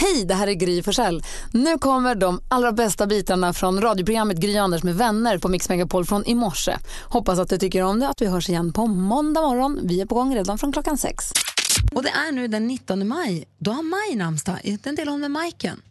[0.00, 1.22] Hej, det här är Gry Forssell.
[1.52, 6.04] Nu kommer de allra bästa bitarna från radioprogrammet Gry Anders med vänner på Mix Megapol
[6.04, 6.76] från i morse.
[7.04, 9.80] Hoppas att du tycker om det att vi hörs igen på måndag morgon.
[9.82, 11.24] Vi är på gång redan från klockan sex.
[11.92, 13.44] Och det är nu den 19 maj.
[13.58, 14.78] Då har Maj namnsdag.
[14.82, 15.82] En del om med Majken.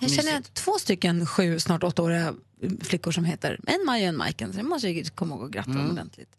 [0.00, 2.34] jag känner två stycken sju, snart åttaåriga
[2.80, 4.52] flickor som heter en Maj och en Majken.
[4.52, 6.36] Så det måste jag komma ihåg att gratta dem ordentligt.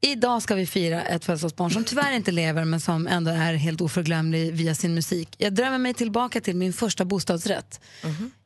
[0.00, 3.80] Idag ska vi fira ett födelsedagsbarn som tyvärr inte lever men som ändå är helt
[3.80, 5.28] oförglömlig via sin musik.
[5.38, 7.80] Jag drömmer mig tillbaka till min första bostadsrätt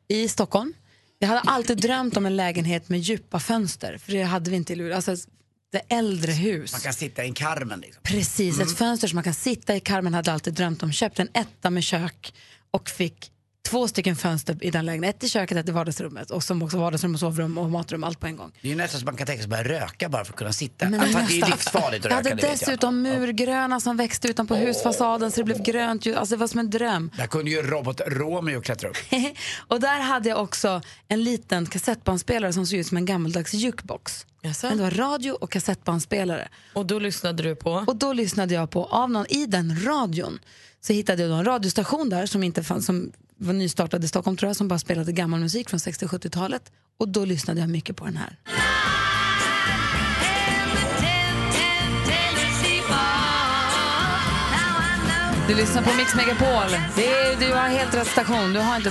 [0.07, 0.73] i Stockholm.
[1.19, 4.73] Jag hade alltid drömt om en lägenhet med djupa fönster, för det hade vi inte
[4.73, 4.95] i Luleå.
[4.95, 5.15] Alltså,
[5.71, 6.71] det äldre hus.
[6.71, 8.03] Man kan sitta i en karmen liksom.
[8.03, 9.79] Precis, ett fönster som man kan sitta i.
[9.79, 10.91] Carmen hade alltid drömt om.
[10.91, 12.33] Köpte en etta med kök
[12.71, 13.31] och fick
[13.69, 15.17] två stycken fönster i den lägenheten.
[15.17, 18.19] Ett i köket, ett i vardagsrummet och som också vardagsrum och sovrum och matrum, allt
[18.19, 18.51] på en gång.
[18.61, 20.37] Det är ju nästan så man kan tänka sig att börja röka bara för att
[20.39, 20.89] kunna sitta.
[20.89, 22.15] Men Fast det är livsfarligt att Jag röka.
[22.15, 22.51] hade det vet jag.
[22.51, 26.07] dessutom murgröna som växte utanpå husfasaden så det blev grönt.
[26.07, 27.11] Alltså det var som en dröm.
[27.17, 28.97] Där kunde ju robot Romeo klättra upp.
[29.67, 34.25] och där hade jag också en liten kassettbandspelare som såg ut som en gammaldags jukebox.
[34.41, 34.67] Jaså?
[34.67, 36.47] Men det var radio och kassettbandspelare.
[36.73, 37.83] Och då lyssnade du på?
[37.87, 40.39] Och då lyssnade jag på, av någon i den radion,
[40.87, 44.37] så hittade jag då en radiostation där som inte fanns, som var nystartad i Stockholm
[44.37, 46.71] tror jag, som bara spelade gammal musik från 60-70-talet.
[46.99, 48.37] Och då lyssnade jag mycket på den här.
[55.47, 56.79] Du lyssnar på Mix Megapol.
[56.95, 58.53] Det är, du har helt rätt station.
[58.53, 58.89] Du har inte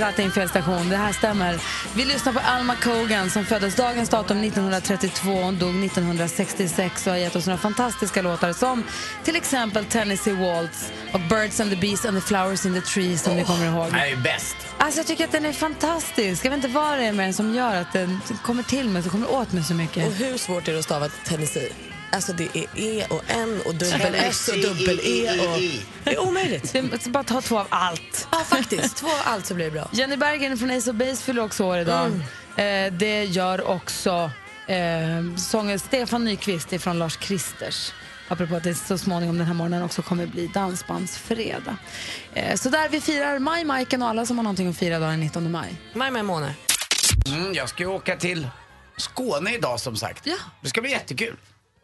[0.00, 0.88] rattat in fel station.
[0.88, 1.60] Det här stämmer.
[1.94, 7.18] Vi lyssnar på Alma Cogan som föddes dagens datum 1932 och dog 1966 och har
[7.18, 8.84] gett oss några fantastiska låtar som
[9.24, 13.22] till exempel Tennessee Waltz och Birds and the Bees and the Flowers in the Trees
[13.22, 13.90] som ni kommer ihåg.
[13.90, 14.56] Han är bäst.
[14.78, 16.44] Alltså jag tycker att den är fantastisk.
[16.44, 19.02] Jag vet inte vad det är med den som gör att den kommer till mig,
[19.02, 20.06] så kommer åt mig så mycket.
[20.06, 21.91] Och hur svårt är det att stava till Tennessee?
[22.12, 25.58] Alltså det är E och N och dubbel S och dubbel E och...
[26.04, 26.74] Det är omöjligt.
[26.74, 28.28] Vi måste bara ta två av allt.
[28.32, 29.88] Ja faktiskt, två av allt så blir det bra.
[29.92, 32.10] Jenny Berggren från Ace of Base fyller också år idag.
[32.56, 34.30] Eh, det gör också
[34.66, 37.92] eh, sången Stefan Nyqvist från Lars Kristers.
[38.28, 41.76] Apropå att det så småningom den här morgonen också kommer bli dansbandsfredag.
[42.34, 45.20] Eh, så där vi firar maj, Majken och alla som har någonting att fira den
[45.20, 45.74] 19 maj.
[45.94, 46.52] Maj, maj månad.
[47.26, 48.48] Mm, jag ska ju åka till
[48.96, 50.26] Skåne idag som sagt.
[50.26, 50.36] Ja.
[50.60, 51.36] Det ska bli jättekul.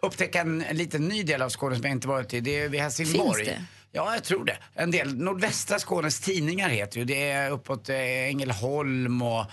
[0.02, 2.40] Upptäcka en, en liten ny del av Skåne som jag inte varit i.
[2.40, 3.44] Det är vid Helsingborg.
[3.44, 3.64] Finns det?
[3.92, 4.56] Ja, jag tror det.
[4.74, 5.16] En del.
[5.16, 7.04] Nordvästra Skånes tidningar heter ju.
[7.04, 9.44] Det är uppåt eh, Ängelholm och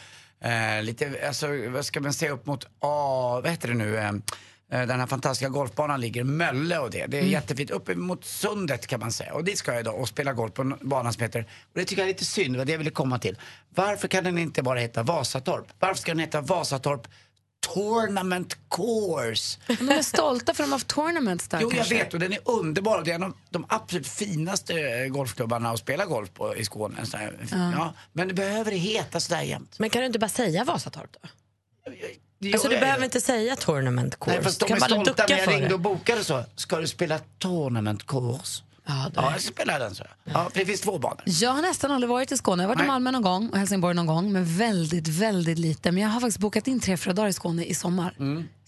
[0.47, 3.97] eh, lite, alltså vad ska man säga, upp mot, ah, vad heter det nu?
[3.97, 4.09] Eh,
[4.71, 7.05] eh, den här fantastiska golfbanan ligger, Mölle och det.
[7.05, 7.71] Det är jättefint.
[7.71, 9.33] Uppe mot sundet kan man säga.
[9.33, 11.85] Och dit ska jag idag och spela golf på en bana som heter, och det
[11.85, 13.37] tycker jag är lite synd, det var det jag ville komma till.
[13.75, 15.65] Varför kan den inte bara heta Vasatorp?
[15.79, 17.07] Varför ska den heta Vasatorp
[17.73, 19.59] Tournament Course?
[19.67, 21.95] De är stolta för de har haft tournaments där Jo, jag kanske.
[21.95, 23.01] vet och den är underbar.
[23.03, 27.05] Det är en av de absolut finaste eh, golfklubbarna att spela golf på i Skåne.
[27.05, 27.47] Så här.
[27.51, 27.93] Ja.
[28.13, 29.79] Men det behöver det heta sådär jämt.
[29.79, 31.29] Men kan du inte bara säga Vasatorp då?
[32.39, 34.35] Det Alltså du behöver inte säga tournament course.
[34.35, 36.43] Nej, fast du de kan är bara stolta ducka när jag ringde och bokade så.
[36.55, 38.63] Ska du spela tournament course?
[38.87, 40.03] Ja, det Ja, jag ska spela den så.
[40.23, 41.21] Ja, för det finns två banor.
[41.25, 42.63] Jag har nästan aldrig varit i Skåne.
[42.63, 42.87] Jag har varit i.
[42.87, 45.91] Malmö någon gång och Helsingborg någon gång, men väldigt, väldigt lite.
[45.91, 48.15] Men jag har faktiskt bokat in tre, fyra dagar i Skåne i sommar.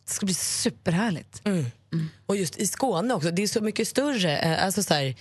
[0.05, 1.41] Det ska bli superhärligt.
[2.25, 4.37] Och just i Skåne också, det är så mycket större.
[4.39, 5.15] eh, Alltså så här,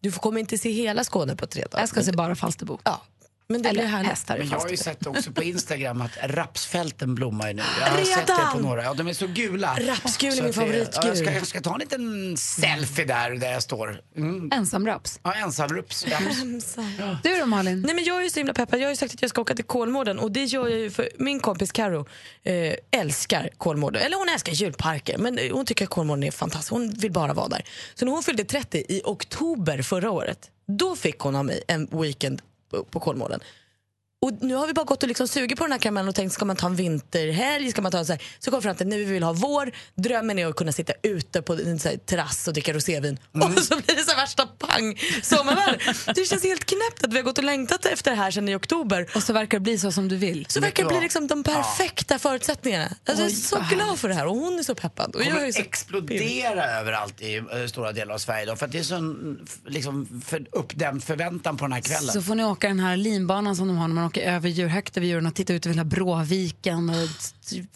[0.00, 1.80] du får- kommer inte se hela Skåne på tre dagar.
[1.82, 2.78] Jag ska se bara Falsterbo.
[2.84, 3.02] Ja,
[3.50, 7.14] men det Eller hästar i Men jag har ju sett också på Instagram att rapsfälten
[7.14, 7.62] blommar ju nu.
[7.80, 8.52] Jag har sett det Redan?
[8.52, 8.82] på några.
[8.84, 9.78] Ja, de är så gula.
[9.80, 10.88] Rapsgul är min det- favoritgul.
[11.02, 14.00] Ja, jag, ska, jag ska ta en liten selfie där, där jag står.
[14.16, 14.50] Mm.
[14.52, 15.20] Ensamraps.
[15.22, 16.06] Ja, ensamrups.
[16.98, 17.18] Ja.
[17.22, 17.82] Du då Malin?
[17.82, 18.78] Nej, men jag är ju så himla peppad.
[18.80, 20.90] Jag har ju sagt att jag ska åka till Kolmården och det gör jag ju
[20.90, 22.06] för min kompis Karo
[22.42, 24.02] eh, älskar Kolmården.
[24.02, 26.72] Eller hon älskar djurparker men hon tycker att Kolmården är fantastisk.
[26.72, 27.64] Hon vill bara vara där.
[27.94, 30.38] Så när hon fyllde 30 i oktober förra året,
[30.78, 33.40] då fick hon av mig en weekend på, Kolmården.
[34.20, 36.32] Och nu har vi bara gått och liksom sugit på den här karamellen och tänkt
[36.32, 38.22] ska man ta en vinterhelg, ska man ta en så här.
[38.38, 40.92] Så kom fram till att nu vi vill ha vår, drömmen är att kunna sitta
[41.02, 43.18] ute på en så här terrass och dricka rosévin.
[43.32, 46.12] Och så blir det så värsta pang sommarväder.
[46.14, 48.54] Det känns helt knäppt att vi har gått och längtat efter det här sedan i
[48.54, 49.10] oktober.
[49.14, 50.46] Och så verkar det bli så som du vill.
[50.48, 52.84] Så verkar det bli liksom de perfekta förutsättningarna.
[53.04, 55.14] Alltså, jag är så glad för det här och hon är så peppad.
[55.14, 58.66] Och jag kommer är så explodera överallt i eh, stora delar av Sverige då, för
[58.66, 62.12] att det är sån liksom, för, uppdämd förväntan på den här kvällen.
[62.12, 64.68] Så får ni åka den här linbanan som de har när man åker över djur,
[64.68, 67.08] högt över djuren och tittar ut över hela Bråviken och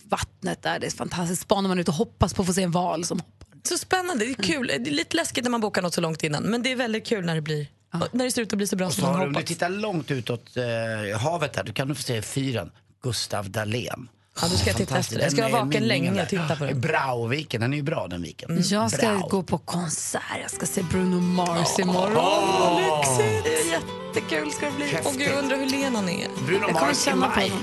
[0.08, 0.78] vattnet där.
[0.78, 1.42] Det är fantastiskt.
[1.42, 3.46] Spanar man ut och hoppas på att få se en val som hoppar.
[3.68, 4.66] Så spännande, det är kul.
[4.66, 7.06] Det är lite läskigt när man bokar något så långt innan, men det är väldigt
[7.06, 7.66] kul när det, blir,
[8.12, 9.32] när det ser ut att bli så bra Och som så man har du, om
[9.32, 9.48] du hoppas.
[9.48, 12.70] tittar långt utåt eh, havet där, då kan du få se fyren.
[13.02, 14.08] Gustav Dahlén.
[14.40, 15.22] Ja, då ska titta efter det.
[15.22, 16.80] Jag ska vara är vaken länge och titta på den.
[16.80, 18.62] Brauviken, den är ju bra den viken.
[18.64, 19.28] Jag ska Brau.
[19.28, 20.22] gå på konsert.
[20.42, 22.16] Jag ska se Bruno Mars imorgon.
[22.16, 23.44] Åh, lyxigt!
[23.44, 24.86] Det är jättekul ska det bli.
[24.86, 25.18] Häftigt.
[25.18, 26.44] gud, jag undrar hur Lena är.
[26.46, 27.58] Bruno Jag kommer Mars känna på honom.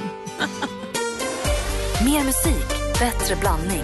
[2.06, 3.84] Mer musik, bättre blandning.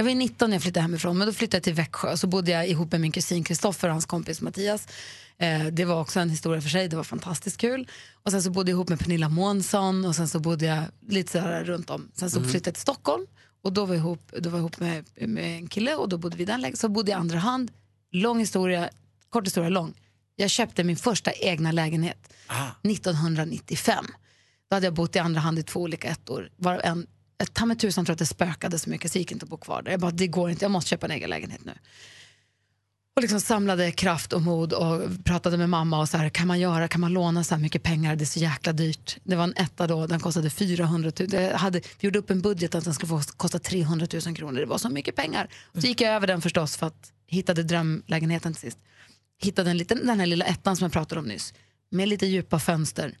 [0.00, 2.16] Jag var ju 19 när jag flyttade hemifrån, men då flyttade jag till Växjö.
[2.16, 4.88] Så bodde jag ihop med min kusin Kristoffer och hans kompis Mattias.
[5.38, 7.88] Eh, det var också en historia för sig, det var fantastiskt kul.
[8.22, 11.32] Och sen så bodde jag ihop med Pernilla Månsson och sen så bodde jag lite
[11.32, 12.10] sådär runt om.
[12.14, 13.26] Sen så flyttade jag till Stockholm
[13.62, 16.18] och då var jag ihop, då var jag ihop med, med en kille och då
[16.18, 16.76] bodde vi där.
[16.76, 17.70] Så bodde jag i andra hand.
[18.12, 18.90] Lång historia,
[19.30, 19.94] kort historia lång.
[20.36, 22.32] Jag köpte min första egna lägenhet
[22.82, 24.04] 1995.
[24.70, 26.50] Då hade jag bott i andra hand i två olika ettor.
[26.56, 27.06] Varav en,
[27.46, 29.56] ta mig tusan tror att det spökade så mycket så jag gick inte att bo
[29.56, 29.90] kvar där.
[29.90, 31.72] Jag bara, det går inte, jag måste köpa en egen lägenhet nu.
[33.16, 36.60] Och liksom samlade kraft och mod och pratade med mamma och så här, kan man
[36.60, 39.16] göra, kan man låna så här mycket pengar, det är så jäkla dyrt.
[39.24, 41.28] Det var en etta då, den kostade 400 000.
[41.28, 44.60] Det hade, vi gjorde upp en budget att den skulle få kosta 300 000 kronor,
[44.60, 45.48] det var så mycket pengar.
[45.74, 48.78] Så gick jag över den förstås för att hittade drömlägenheten till sist.
[49.38, 51.54] Hittade en liten, den här lilla ettan som jag pratade om nyss,
[51.90, 53.14] med lite djupa fönster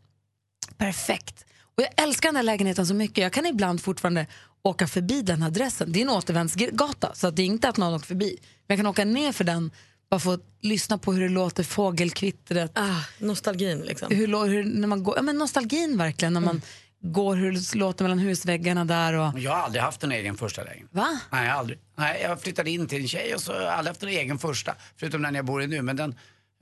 [0.80, 1.44] perfekt.
[1.76, 3.18] Och jag älskar den här lägenheten så mycket.
[3.18, 4.26] Jag kan ibland fortfarande
[4.62, 5.92] åka förbi den adressen.
[5.92, 8.36] Det är en återvändsgata, så att det är inte att någon åker förbi.
[8.66, 9.70] Men jag kan åka ner för den,
[10.10, 12.72] bara få lyssna på hur det låter, fågelkvittret.
[12.74, 14.08] Ah, nostalgin liksom.
[14.16, 16.62] Hur, hur, när man går, ja, men nostalgin verkligen, när man
[17.02, 19.12] går, hur det låter mellan husväggarna där.
[19.12, 20.88] Och, Jag har aldrig haft en egen första lägenhet.
[20.92, 21.20] va?
[21.30, 21.78] Nej, aldrig.
[21.98, 24.38] Nej, jag flyttade in till en tjej och så har jag aldrig haft en egen
[24.38, 24.74] första.
[24.96, 26.14] Förutom den jag bor i nu, men den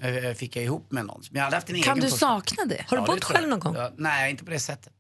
[0.03, 1.23] eh, fick jag ihop med någon.
[1.31, 2.27] Men jag har aldrig haft en Kan egen du första.
[2.27, 2.85] sakna det?
[2.89, 3.25] Har du Ja, bott jag.
[3.25, 3.75] själv någon gång?
[3.75, 4.93] Ja, nej, inte på det sättet.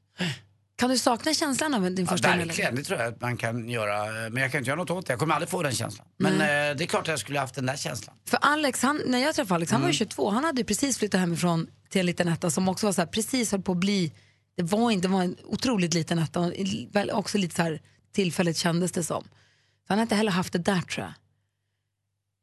[0.77, 3.37] Kan du sakna känslan av din Ja, första egna verkligen, det tror jag att man
[3.37, 4.05] kan göra.
[4.31, 5.13] Men jag kan inte göra något åt det.
[5.13, 6.07] Jag kommer aldrig få den känslan.
[6.17, 8.17] Men eh, det är klart att jag skulle haft den där känslan.
[8.27, 10.99] För Alex, han, när jag träffade Alex, han var ju 22, han hade ju precis
[10.99, 13.79] flyttat hemifrån till en liten etta som också var så här, precis höll på att
[13.79, 14.13] bli,
[14.57, 16.53] det var inte, det var en otroligt liten etta och
[16.93, 17.81] väl också lite så här
[18.15, 19.23] tillfälligt kändes det som.
[19.23, 19.29] Så
[19.89, 21.13] han har inte heller haft det där tror jag.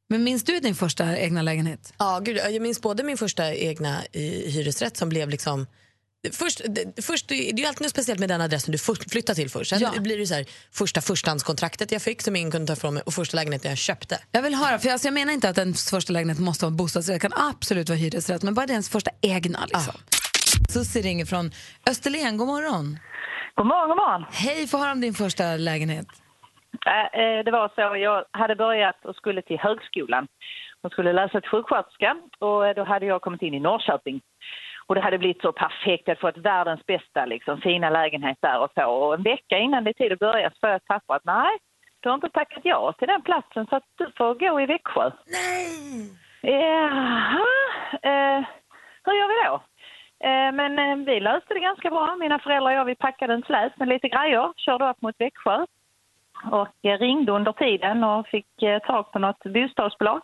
[0.10, 1.94] Men minns du din första egna lägenhet?
[1.98, 5.68] Ja, gud, jag minns både min första egna eh, hyresrätt som blev liksom
[6.34, 6.62] Först,
[7.02, 8.78] först, det är ju alltid något speciellt med den adressen du
[9.12, 9.70] flyttar till först.
[9.70, 10.02] Sen Ja.
[10.02, 13.14] blir det så här, första förstahandskontraktet jag fick som ingen kunde ta ifrån mig och
[13.14, 14.16] första lägenheten jag köpte.
[14.32, 16.78] Jag vill höra, för alltså jag menar inte att ens första lägenhet måste vara en
[16.78, 19.94] bostadsrätt, det kan absolut vara hyresrätt, men bara det ens första egna liksom.
[20.70, 21.52] Susie ringer från
[21.90, 23.00] Österlen, god morgon.
[23.56, 24.26] God morgon, god morgon.
[24.32, 26.08] Hej, få höra om din första lägenhet.
[26.86, 30.28] Äh, eh, Det var så, jag hade börjat och skulle till högskolan
[30.84, 34.22] och skulle läsa till sjuksköterska och då hade jag kommit in i Norrköping.
[34.88, 38.60] Och det hade blivit så perfekt, jag hade fått världens bästa liksom, fina lägenhet där
[38.60, 38.86] och så.
[38.86, 41.26] Och en vecka innan det är tid att börja så får jag ett papper att
[41.26, 41.58] nej,
[42.00, 45.12] du har inte tackat ja till den platsen så att du får gå i Växjö.
[45.26, 46.26] Nej!
[46.42, 47.46] Jaha,
[48.02, 48.46] eh,
[49.04, 49.62] hur gör vi då?
[50.20, 52.16] Eh, men eh, vi löste det ganska bra.
[52.16, 55.66] Mina föräldrar och jag vi packade en släp med lite grejer, körde upp mot Växjö
[56.52, 58.48] och eh, ringde under tiden och fick
[58.88, 60.22] tag på något bostadsbolag.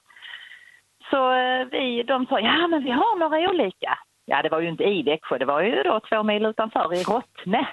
[1.10, 1.32] Så
[1.72, 3.98] vi, de sa, ja men vi har några olika.
[4.26, 7.04] Ja, det var ju inte i Växjö, det var ju då två mil utanför i
[7.04, 7.68] Rottne.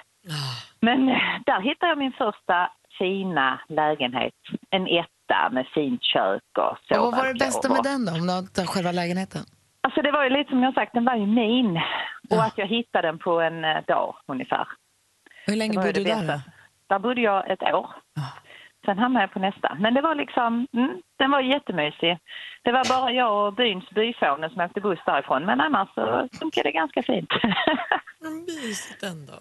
[0.79, 1.15] Men eh,
[1.45, 4.33] där hittade jag min första fina lägenhet.
[4.69, 6.99] En etta med fint kök och så.
[6.99, 9.41] Och vad var det bästa med den då, om du själva lägenheten?
[9.81, 11.81] Alltså det var ju lite som jag sagt, den var ju min.
[12.29, 14.67] Och att jag hittade den på en eh, dag ungefär.
[15.45, 16.41] Hur länge bodde du där då?
[16.87, 17.89] Där bodde jag ett år.
[18.89, 19.77] Sen hamnade jag på nästa.
[19.79, 22.17] Men det var liksom, mm, den var jättemysig.
[22.63, 25.45] Det var bara jag och byns byfåne som åkte buss därifrån.
[25.45, 27.29] Men annars så funkade det ganska fint.
[28.47, 29.33] Mysigt ändå.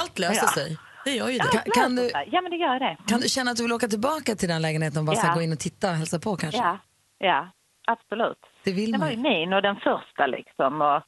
[0.00, 0.48] Allt löser Ja.
[0.48, 0.76] sig.
[1.04, 1.44] Det gör ju det.
[1.52, 2.96] Kan, kan, du, Ja, men det gör det.
[3.08, 5.34] kan du känna att du vill åka tillbaka till den lägenheten och bara Ja.
[5.34, 6.58] gå in och titta och hälsa på kanske?
[6.60, 6.78] Ja,
[7.18, 7.48] ja,
[7.86, 8.38] absolut.
[8.64, 9.22] Det vill Den var man ju ju.
[9.38, 10.80] min och den första liksom.
[10.80, 11.02] Och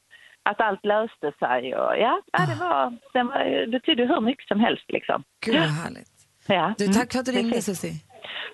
[0.49, 1.75] att allt löste sig.
[1.75, 2.45] Och, ja, ja, Ah.
[2.45, 5.23] det, var, den var, det betydde hur mycket som helst liksom.
[5.45, 6.12] Gud vad härligt.
[6.47, 6.75] Ja.
[6.77, 7.79] Du, Mm, tack för att du ringde precis.
[7.79, 7.97] Susie.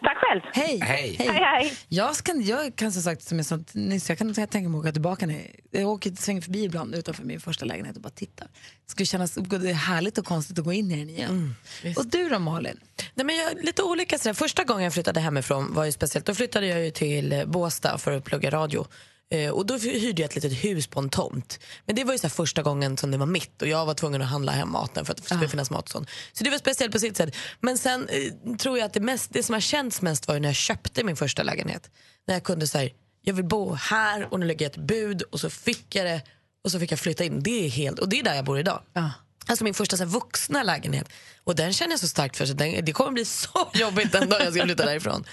[0.01, 0.41] Tack själv.
[0.53, 0.79] Hej.
[0.83, 1.15] Hej.
[1.19, 1.73] Hej, hej.
[1.87, 4.83] Jag kan, jag kan som sagt, som jag sa nyss, jag kan tänka mig att
[4.83, 5.25] åka tillbaka.
[5.25, 5.41] När
[5.71, 8.47] jag åker svänger förbi ibland utanför min första lägenhet och bara tittar.
[8.85, 11.55] Det skulle kännas det är härligt och konstigt att gå in i den igen.
[11.97, 12.79] och du då Malin?
[13.13, 14.33] Nej, men jag, lite olika sådär.
[14.33, 16.25] Första gången jag flyttade hemifrån var ju speciellt.
[16.25, 18.85] Då flyttade jag ju till Båstad för att plugga radio.
[19.31, 21.59] Eh, och då hyrde jag ett litet hus på en tomt.
[21.85, 24.21] Men det var ju så första gången som det var mitt och jag var tvungen
[24.21, 26.09] att handla hem maten för att det skulle finnas mat sånt.
[26.33, 27.35] Så det var speciellt på sitt sätt.
[27.59, 30.49] Men sen eh, tror jag att det, mest, det som har känts mest var när
[30.49, 31.91] jag köpte min första lägenhet.
[32.27, 32.89] När jag kunde säga,
[33.21, 36.21] jag vill bo här och nu lägger jag ett bud och så fick jag det
[36.63, 37.43] och så fick jag flytta in.
[37.43, 38.81] Det är helt, och det är där jag bor idag.
[38.93, 39.11] Ja.
[39.45, 41.09] Alltså min första så här, vuxna lägenhet.
[41.43, 44.29] Och den känner jag så starkt för så den, det kommer bli så jobbigt den
[44.29, 45.25] dag jag ska flytta därifrån.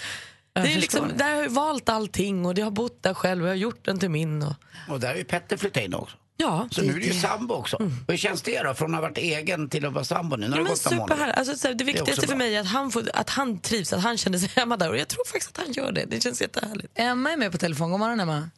[0.63, 1.15] Det är liksom, det.
[1.15, 3.85] där har jag valt allting och jag har bott där själv och jag har gjort
[3.85, 4.43] den till min.
[4.43, 4.55] Och,
[4.91, 6.17] Och där är ju Petter flyttat in också.
[6.37, 7.77] ja, Så nu är det ju sambo också.
[7.81, 7.93] Mm.
[8.09, 8.75] Hur känns det då?
[8.75, 10.49] Från att ha varit egen till att vara sambo nu?
[10.49, 11.03] När Ja, det gått månader.
[11.07, 11.39] superhärligt.
[11.39, 12.37] Alltså, så här, det viktigaste för bra.
[12.37, 14.91] mig är att han, får, att han trivs, att han känner sig hemma där.
[14.91, 16.05] Och jag tror faktiskt att han gör det.
[16.11, 16.93] Det känns jättehärligt.
[16.95, 17.91] Emma är med på telefon.
[17.91, 18.49] God morgon, Emma.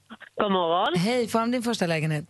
[0.40, 0.98] God morgon.
[0.98, 2.24] Hej, får om din första lägenhet?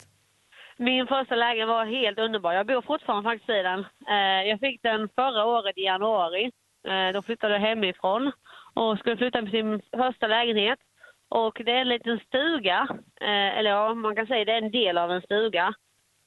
[0.78, 2.52] Min första lägenhet var helt underbar.
[2.52, 3.80] Jag bor fortfarande faktiskt i den.
[4.14, 6.44] Eh, Jag fick den förra året i januari.
[6.90, 8.32] Eh, Då flyttade jag hemifrån
[8.80, 10.78] och skulle flytta till sin första lägenhet.
[11.28, 12.88] Och det är en liten stuga,
[13.20, 15.66] eh, eller ja, man kan säga det är en del av en stuga.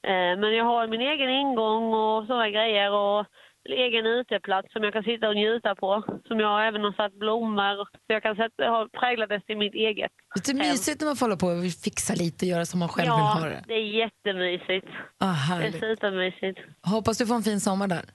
[0.08, 3.26] Eh, Men jag har min egen ingång och sådana grejer och
[3.70, 6.04] egen uteplats som jag kan sitta och njuta på.
[6.28, 9.74] Som jag även har satt blommor, så jag kan sätta, ha präglat det till mitt
[9.74, 10.12] eget.
[10.36, 13.08] Lite mysigt när man får hålla på och fixa lite och göra som man själv
[13.08, 13.64] ja, vill ha det.
[13.68, 14.88] det är jättemysigt.
[15.20, 15.80] Ah, Det är härligt.
[15.80, 16.60] supermysigt.
[16.94, 18.06] Hoppas du får en fin sommar där.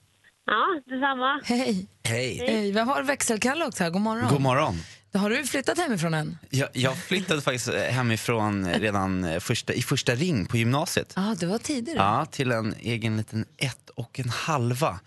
[0.46, 1.40] Ja, detsamma.
[1.44, 1.88] Hej.
[2.04, 2.42] Hej.
[2.46, 2.72] Hej.
[2.72, 3.90] Vi har växelkalle också här.
[3.90, 4.28] God morgon.
[4.28, 4.80] God morgon.
[5.14, 6.38] Har du flyttat hemifrån än?
[6.50, 11.12] Jag, jag flyttade faktiskt hemifrån redan eh, första, i första ring på gymnasiet.
[11.16, 11.98] Ja, ah, det var tidigare.
[11.98, 15.00] Ja, till en egen liten ett och en halva.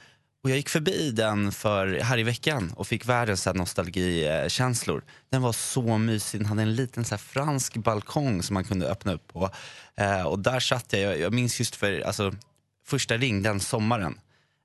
[0.44, 5.04] Och jag gick förbi den för, här i veckan och fick världens så här nostalgikänslor.
[5.32, 6.40] Den var så mysig.
[6.40, 9.50] Den hade en liten så här fransk balkong som man kunde öppna upp på.
[9.96, 11.02] Eh, och där satt jag.
[11.02, 11.20] jag.
[11.20, 12.34] Jag minns just för alltså,
[12.88, 14.20] första ring den sommaren.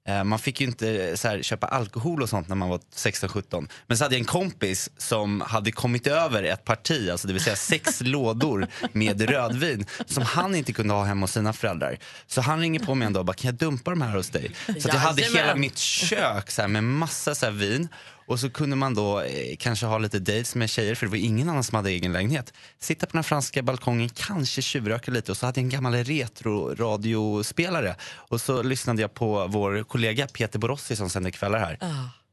[0.09, 3.69] Eh, Man fick ju inte så här, köpa alkohol och sånt när man var 16-17.
[3.87, 7.43] Men så hade jag en kompis som hade kommit över ett parti, alltså det vill
[7.43, 11.99] säga sex lådor med rödvin som han inte kunde ha hemma hos sina föräldrar.
[12.27, 14.31] Så han ringer på mig en dag och bara, kan jag dumpa de här hos
[14.31, 14.51] dig?
[14.67, 17.89] Så att jag hade hela mitt kök så här, med massa så här, vin.
[18.27, 21.17] Och så kunde man då eh, kanske ha lite dates med tjejer, för det var
[21.19, 22.53] ingen annan som hade egen lägenhet.
[22.81, 25.95] Sitta på den här franska balkongen, kanske tjuvröka lite och så hade jag en gammal
[25.95, 27.95] retro-radiospelare.
[28.15, 31.79] Och så lyssnade jag på vår kollega Peter Borossi som sänder kvällar här.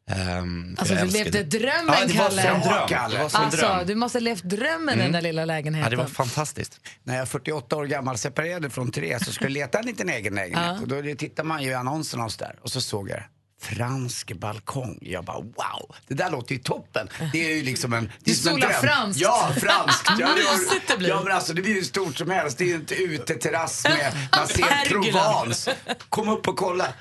[0.10, 2.42] Ehm, för Alltså, jag du älskade- levde drömmen, ja, det var Kalle.
[2.42, 2.88] som en dröm.
[2.88, 3.18] Kalle.
[3.18, 3.88] Det var som en Alltså, dröm.
[3.88, 5.92] du måste ha levt drömmen i den där lilla Ja, lägenheten.
[5.92, 6.80] det var fantastiskt.
[7.04, 10.82] När jag 48 år gammal separerade från Therese och skulle leta en liten egen lägenhet.
[10.82, 12.56] Och då tittar man ju i annonsen och så där.
[12.62, 13.26] Och så såg jag det.
[13.62, 14.98] Fransk balkong.
[15.02, 17.10] Jag bara wow, det där låter ju toppen.
[17.34, 18.12] Det är ju liksom en...
[18.24, 19.22] Det en solar franskt.
[19.22, 20.12] Ja, franskt.
[20.20, 21.10] Ja, Mysigt det blir.
[21.10, 22.58] Ja, men alltså det blir ju stort som helst.
[22.58, 24.90] Det är ju inte uteterrass med, man ser.
[24.90, 25.76] Provence.
[26.10, 26.94] Kom upp och kolla.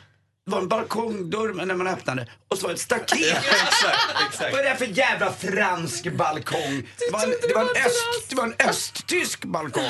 [0.47, 3.37] Det var en balkongdörr när man öppnade och så var det ett staket.
[4.29, 4.53] exakt.
[4.53, 6.83] Vad är det för jävla fransk balkong?
[6.99, 9.85] Det var en, det var en, öst, det var en östtysk balkong.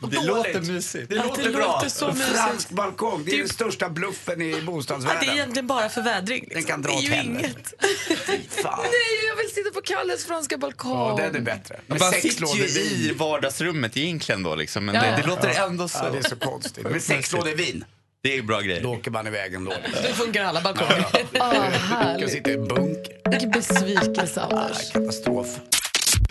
[0.00, 0.28] Så Det dåligt.
[0.28, 1.08] låter mysigt.
[1.08, 1.66] Det Ja, låter det bra.
[1.66, 2.28] låter så mysigt.
[2.28, 5.30] fransk balkong, det är den största bluffen i Ja, det är bostadsvärlden.
[5.34, 6.40] egentligen bara förvädring.
[6.40, 6.54] Liksom.
[6.54, 7.70] Den kan dra åt helvete.
[8.20, 10.92] Nej, jag vill sitta på Kalles franska balkong.
[10.92, 11.80] Ja, den är bättre.
[11.86, 13.10] Med Man sex sitter ju vin.
[13.10, 15.02] i vardagsrummet egentligen då liksom, men Ja.
[15.02, 15.98] det, det låter ändå så.
[16.02, 16.84] Ja, det är så konstigt.
[16.90, 17.84] Med sex lådor vin,
[18.22, 18.82] Det är bra grejer.
[18.82, 19.72] då åker man iväg ändå.
[20.08, 21.04] Då funkar alla balkonger.
[21.40, 23.30] Ah, Jag kan sitta i en bunker.
[23.30, 24.92] Vilken besvikelse, Anders.
[24.92, 25.46] Katastrof.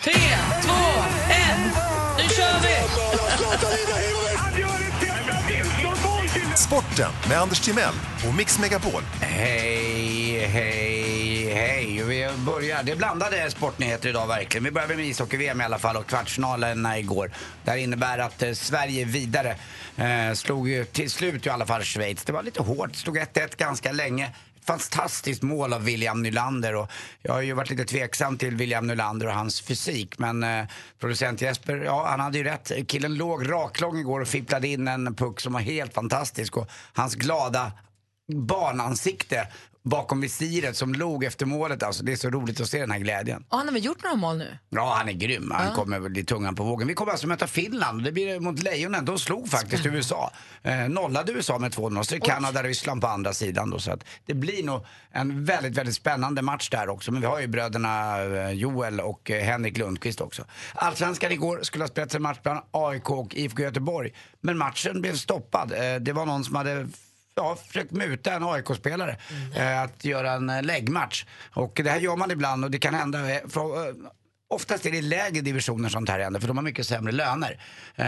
[0.02, 0.12] Tre,
[0.62, 0.74] två,
[1.30, 1.74] ett.
[2.18, 2.78] Nu kör vi!
[6.56, 7.94] Sporten med Anders Timell
[8.28, 9.02] och Mix Megapol.
[9.20, 11.07] Hej, hej,
[11.58, 12.02] hej.
[12.04, 12.82] Vi börjar.
[12.82, 14.64] Det är blandade sportnyheter idag verkligen.
[14.64, 17.30] Vi börjar med ishockey-VM i alla fall och kvartsfinalerna eh, igår.
[17.64, 19.56] Det här innebär att eh, Sverige vidare.
[19.96, 22.24] Eh, slog ju till slut i alla fall Schweiz.
[22.24, 24.30] Det var lite hårt, slog 1-1 ganska länge.
[24.64, 26.90] Fantastiskt mål av William Nylander och
[27.22, 30.64] jag har ju varit lite tveksam till William Nylander och hans fysik men eh,
[31.00, 32.72] producent Jesper, ja han hade ju rätt.
[32.86, 37.14] Killen låg raklång igår och fipplade in en puck som var helt fantastisk och hans
[37.14, 37.72] glada
[38.28, 39.48] barnansikte
[39.88, 41.82] bakom visiret som log efter målet.
[41.82, 43.44] Alltså, det är så roligt att se den här glädjen.
[43.48, 44.58] Och han har väl gjort några mål nu?
[44.70, 45.52] Ja, han är grym.
[45.54, 46.88] Han kommer väl i tungan på vågen.
[46.88, 48.04] Vi kommer alltså möta Finland.
[48.04, 49.04] Det blir mot Lejonen.
[49.04, 50.30] De slog faktiskt USA.
[50.62, 52.02] Eh, nollade USA med 2-0.
[52.02, 53.78] Så är Kanada och Ryssland på andra sidan då.
[53.78, 57.12] Så att det blir nog en väldigt, väldigt spännande match där också.
[57.12, 60.44] Men vi har ju bröderna eh, Joel och eh, Henrik Lundqvist också.
[60.74, 64.12] Allsvenskan igår skulle ha spelats en match bland AIK och IFK Göteborg.
[64.40, 65.72] Men matchen blev stoppad.
[65.72, 66.88] Eh, det var någon som hade
[67.38, 69.16] ja, försökt muta en AIK-spelare
[69.54, 71.24] eh, att göra en eh, läggmatch.
[71.52, 73.18] Och det här gör man ibland och det kan hända.
[73.48, 73.94] För, eh,
[74.50, 77.60] Oftast är det i lägre divisioner sånt här händer för de har mycket sämre löner.
[77.94, 78.06] Eh,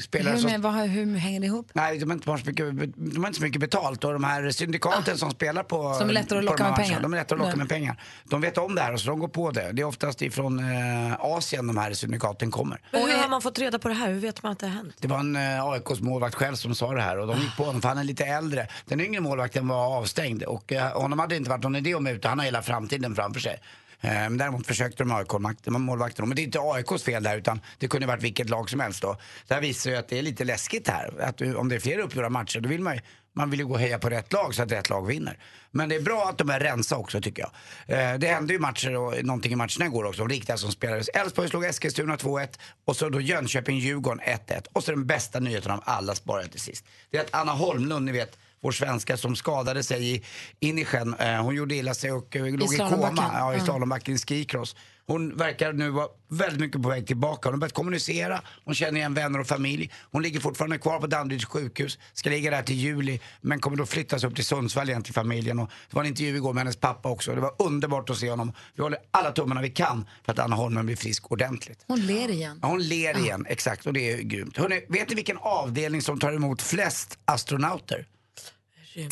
[0.00, 1.70] spelare Hur, som, vad, hur hänger det ihop?
[1.72, 4.50] Nej, de har, inte så mycket, de har inte så mycket betalt och de här
[4.50, 5.98] syndikaten som spelar på Ah.
[5.98, 7.00] Som är lättare att locka med pengar.
[7.00, 7.96] De är lättare att locka med pengar.
[8.24, 9.72] De vet om det här och så de går på det.
[9.72, 12.80] Det är oftast ifrån eh, Asien de här syndikaten kommer.
[12.90, 14.08] Men hur har man fått reda på det här?
[14.08, 14.96] Hur vet man att det har hänt?
[15.00, 17.64] Det var en eh, AIKs målvakt själv som sa det här och de gick på
[17.64, 18.66] honom för han är lite äldre.
[18.84, 22.28] Den yngre målvakten var avstängd och eh, honom hade inte varit någon idé att muta,
[22.28, 23.60] han har hela framtiden framför sig.
[24.02, 26.26] Eh, däremot försökte de AIK-målvakterna.
[26.26, 29.02] Men det är inte AIKs fel där utan det kunde varit vilket lag som helst
[29.02, 29.16] då.
[29.48, 31.20] Det här visar ju att det är lite läskigt här.
[31.20, 33.00] Att du, om det är flera uppgjorda matcher då vill man ju
[33.34, 35.38] man vill ju gå och heja på rätt lag så att rätt lag vinner.
[35.70, 37.52] Men det är bra att de är rensa också tycker jag.
[37.98, 41.08] Eh, det hände ju matcher och någonting i matcherna igår också, de riktiga som spelades.
[41.08, 42.48] Elfsborg slog Eskilstuna 2-1
[42.84, 44.66] och så då Jönköping-Djurgården 1-1.
[44.72, 46.84] Och så den bästa nyheten av alla sparade till sist.
[47.10, 50.22] Det är att Anna Holmlund, ni vet, vår svenska som skadade sig i
[50.60, 51.14] Inishen.
[51.14, 54.76] Eh, hon gjorde illa sig och eh, låg i koma ja, i slalombacken i skicross.
[55.06, 57.48] Hon verkar nu vara väldigt mycket på väg tillbaka.
[57.48, 59.90] Hon har börjat kommunicera, hon känner igen vänner och familj.
[60.10, 63.86] Hon ligger fortfarande kvar på Danderyds sjukhus, ska ligga där till juli men kommer då
[63.86, 65.58] flyttas upp till Sundsvall igen till familjen.
[65.58, 67.34] Och det var en intervju igår med hennes pappa också.
[67.34, 68.52] Det var underbart att se honom.
[68.74, 71.84] Vi håller alla tummarna vi kan för att Anna Holmen blir frisk ordentligt.
[71.88, 72.58] Hon ler igen.
[72.62, 73.86] Ja, hon ler igen, exakt.
[73.86, 74.56] Och det är grymt.
[74.56, 78.06] Hörrni, vet ni vilken avdelning som tar emot flest astronauter?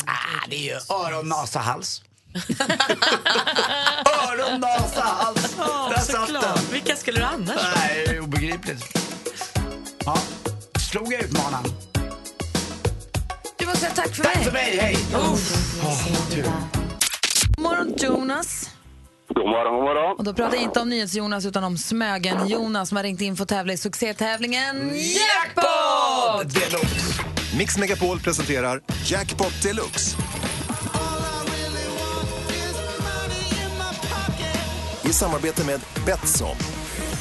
[0.05, 2.01] Ah, det är ju öron, nasa, hals.
[4.23, 5.55] öron, nasa, hals.
[5.57, 6.43] Ja, Där satt såklart.
[6.55, 6.65] den.
[6.71, 7.67] Vilka skulle du annars vara?
[7.75, 8.97] Nej, det är obegripligt.
[10.05, 10.17] Ja,
[10.89, 11.63] slog jag utmanaren.
[13.57, 14.43] Du måste säga tack för Tack mig.
[14.45, 14.97] för mig, hej!
[15.11, 15.39] God
[17.63, 18.69] morgon Jonas.
[19.33, 20.17] God morgon, god morgon.
[20.17, 23.43] Och då pratar jag inte om NyhetsJonas utan om Smögen-Jonas som har ringt in för
[23.43, 26.53] att tävla i succétävlingen Jackpot!
[26.53, 27.23] Deluxe.
[27.57, 30.17] Mix Megapol presenterar Jackpot Deluxe.
[35.05, 36.55] I samarbete med Betsson.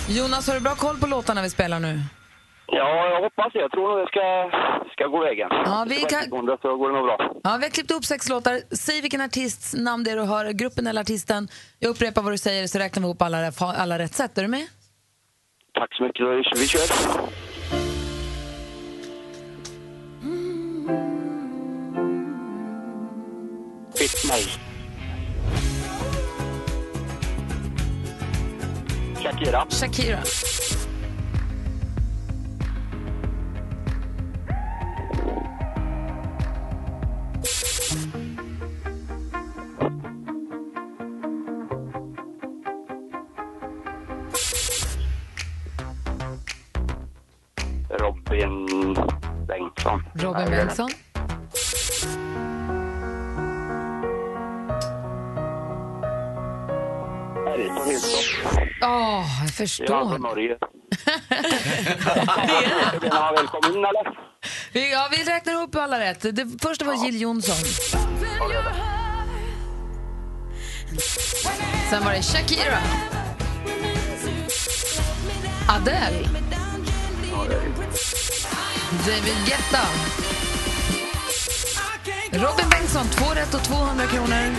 [0.09, 2.01] Jonas, har du bra koll på låtarna vi spelar nu?
[2.67, 3.59] Ja, jag hoppas det.
[3.59, 4.51] Jag tror nog det ska,
[4.93, 5.49] ska gå vägen.
[5.51, 6.23] Ja, vi kan-
[6.63, 7.19] Så går det nog bra.
[7.45, 8.61] Ja, vi har klippt upp sex låtar.
[8.77, 11.49] Säg vilken artists namn det är du hör, gruppen eller artisten.
[11.79, 14.39] Jag upprepar vad du säger så räknar vi ihop alla, alla rätt sätt.
[14.39, 14.67] Är du med?
[15.75, 16.61] Tack så mycket.
[16.61, 16.81] Vi kör.
[24.31, 24.47] Mig.
[29.21, 29.67] Shakira.
[29.69, 30.23] Shakira.
[47.99, 48.95] Robin
[49.49, 50.03] Bengtsson.
[50.23, 51.00] Robin Bengtsson.
[59.61, 60.11] Jag Det förstår.
[60.11, 60.57] från Norge.
[63.37, 64.19] Välkommen eller?
[64.73, 66.21] Vi, ja, vi räknar ihop alla rätt.
[66.23, 67.57] Det första var Jill Johnson.
[71.91, 72.79] Sen var det Shakira.
[75.69, 76.29] Adele.
[79.07, 79.83] David Guetta.
[82.33, 84.55] Robin Bengtsson, två rätt och 200 kronor.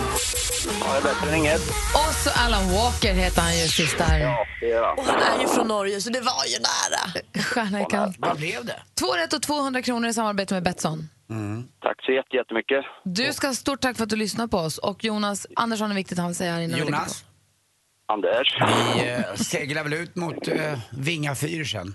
[0.94, 1.60] Ja, det är bättre än inget.
[1.94, 4.18] Och så Alan Walker heter han ju sist där.
[4.18, 4.98] Ja, det är han.
[4.98, 7.42] Och han är ju från Norge så det var ju nära.
[7.44, 8.16] Stjärna i kant.
[8.18, 8.82] Vad blev det?
[8.98, 11.08] Två rätt och 200 kronor i samarbete med Betsson.
[11.82, 12.84] Tack så jätte- jättemycket.
[13.04, 14.78] Du ska ha stort tack för att du lyssnar på oss.
[14.78, 16.78] Och Jonas Andersson är viktigt att säga här innan.
[16.78, 17.24] Jonas,
[18.12, 18.56] Anders.
[18.94, 21.94] vi eh, seglar väl ut mot eh, Vinga fyr sen.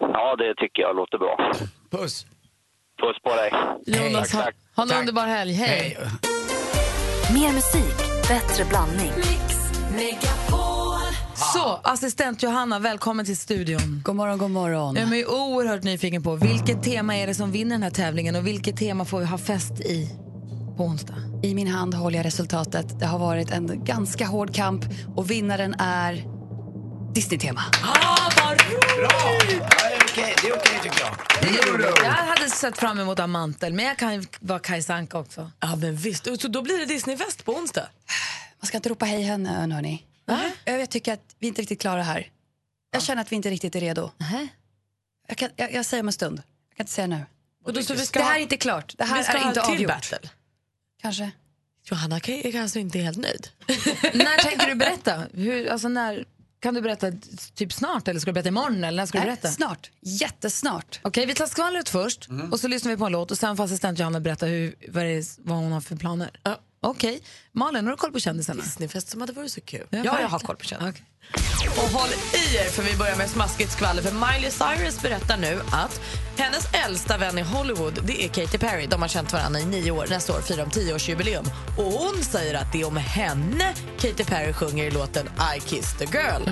[0.00, 1.52] Ja, det tycker jag låter bra.
[1.90, 2.26] Puss!
[3.00, 3.52] Puss på dig.
[3.86, 4.54] Jonas, Tack, ha, tack.
[4.76, 4.98] ha en Tack.
[5.00, 5.52] underbar helg.
[5.52, 5.68] Hej.
[5.98, 6.08] Hej.
[7.34, 7.94] Mer musik,
[8.28, 9.12] bättre blandning.
[11.52, 14.00] Så, assistent Johanna, välkommen till studion.
[14.04, 14.96] God morgon, god morgon.
[14.96, 18.46] Jag är oerhört nyfiken på vilket tema är det som vinner den här tävlingen och
[18.46, 20.10] vilket tema får vi ha fest i
[20.76, 21.14] på onsdag?
[21.42, 23.00] I min hand håller jag resultatet.
[23.00, 24.84] Det har varit en ganska hård kamp
[25.16, 26.24] och vinnaren är
[27.14, 27.62] Disney-tema.
[27.82, 29.93] Ah, vad roligt!
[30.14, 30.24] Bra!
[30.24, 32.04] Ja, det är okej, det är okej tycker jag.
[32.04, 35.50] Jag hade sett fram emot Amantel, men jag kan ju vara Kajsa Anka också.
[35.60, 36.24] Ja, men visst.
[36.40, 37.88] Så då blir det Disneyfest på onsdag?
[38.60, 40.04] Man ska inte ropa hej henne, hörni.
[40.64, 42.28] Jag tycker att vi inte riktigt klara här.
[42.90, 44.10] Jag känner att vi inte riktigt är redo.
[44.16, 44.48] Nähä.
[45.28, 46.42] Jag, kan, jag, jag säger om en stund.
[46.70, 47.20] Jag kan inte säga nu.
[47.64, 48.94] Och då, så vi ska Det här ha- är inte klart.
[48.98, 49.88] Det här vi ska är ha inte en till avgjort.
[49.88, 50.30] battle.
[51.02, 51.30] Kanske.
[51.84, 53.48] Johanna är alltså inte helt nöjd.
[54.14, 55.24] När tänker du berätta?
[55.34, 56.24] Hur, alltså när,
[56.64, 57.12] kan du berätta
[57.54, 58.84] typ snart eller ska du berätta imorgon?
[58.84, 59.48] Eller när ska du Nej, berätta?
[59.48, 59.90] snart.
[60.00, 61.00] Jättesnart.
[61.02, 62.52] Okej, vi tar skvallret först Mm.
[62.52, 65.04] och så lyssnar vi på en låt och sen får assistent Johanna berätta hur, vad,
[65.04, 66.30] det är, vad hon har för planer.
[66.42, 66.60] Ja.
[66.80, 67.20] Okej.
[67.52, 68.62] Malin, har du koll på kändisarna?
[68.62, 69.86] Disneyfest som hade varit så kul.
[69.90, 70.90] Ja, Ja, jag har koll på kändisarna.
[70.90, 71.04] Okej.
[71.76, 74.02] Och håll i er, för vi börjar med smaskigt skvaller.
[74.02, 76.00] För Miley Cyrus berättar nu att
[76.36, 78.86] hennes äldsta vän i Hollywood det är Katy Perry.
[78.86, 80.06] De har känt varandra i nio år.
[80.10, 81.44] Nästa år firar de tioårsjubileum.
[81.78, 85.98] Och hon säger att det är om henne Katy Perry sjunger i låten I kissed
[85.98, 86.42] the girl.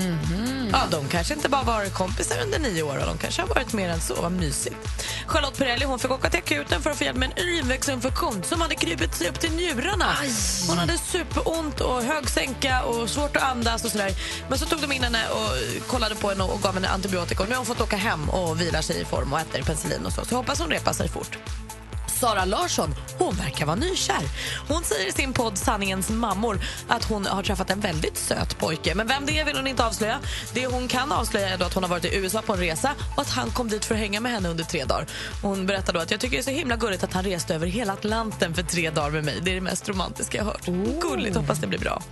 [0.73, 3.73] Ja, de kanske inte bara varit kompisar under nio år, och de kanske har varit
[3.73, 4.15] mer än så.
[4.23, 4.77] Vad mysigt.
[5.27, 8.61] Charlotte Perrelli hon fick åka till akuten för att få hjälp med en urinvägsinfektion som
[8.61, 10.17] hade krypit sig upp till njurarna.
[10.69, 14.13] Hon hade superont och hög sänka och svårt att andas och sådär.
[14.49, 17.43] Men så tog de in henne och kollade på henne och gav henne antibiotika.
[17.43, 20.07] Och nu har hon fått åka hem och vila sig i form och äter penicillin
[20.07, 20.25] och så.
[20.25, 21.39] Så hoppas hon repar sig fort.
[22.23, 24.23] Sara Larsson hon verkar vara nykär.
[24.69, 28.95] Hon säger i sin podd Sanningens mammor att hon har träffat en väldigt söt pojke.
[28.95, 30.19] Men vem det är vill hon inte avslöja.
[30.55, 33.23] Det hon kan avslöja är att hon har varit i USA på en resa och
[33.23, 35.07] att han kom dit för att hänga med henne under tre dagar.
[35.43, 37.67] Hon berättar då att jag tycker det är så himla gulligt att han reste över
[37.67, 39.41] hela Atlanten för tre dagar med mig.
[39.43, 40.67] Det är det mest romantiska jag hört.
[41.01, 42.03] Gulligt, hoppas det blir bra.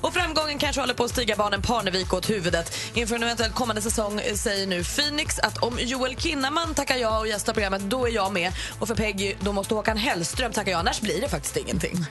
[0.00, 2.76] Och framgången kanske håller på att stiga barnen Parnevik åt huvudet.
[2.94, 7.28] Inför en eventuell kommande säsong säger nu Phoenix att om Joel Kinnaman tackar ja och
[7.28, 8.52] gästar programmet, då är jag med.
[8.78, 12.06] Och för Peggy, då måste Håkan Hellström tacka ja, annars blir det faktiskt ingenting.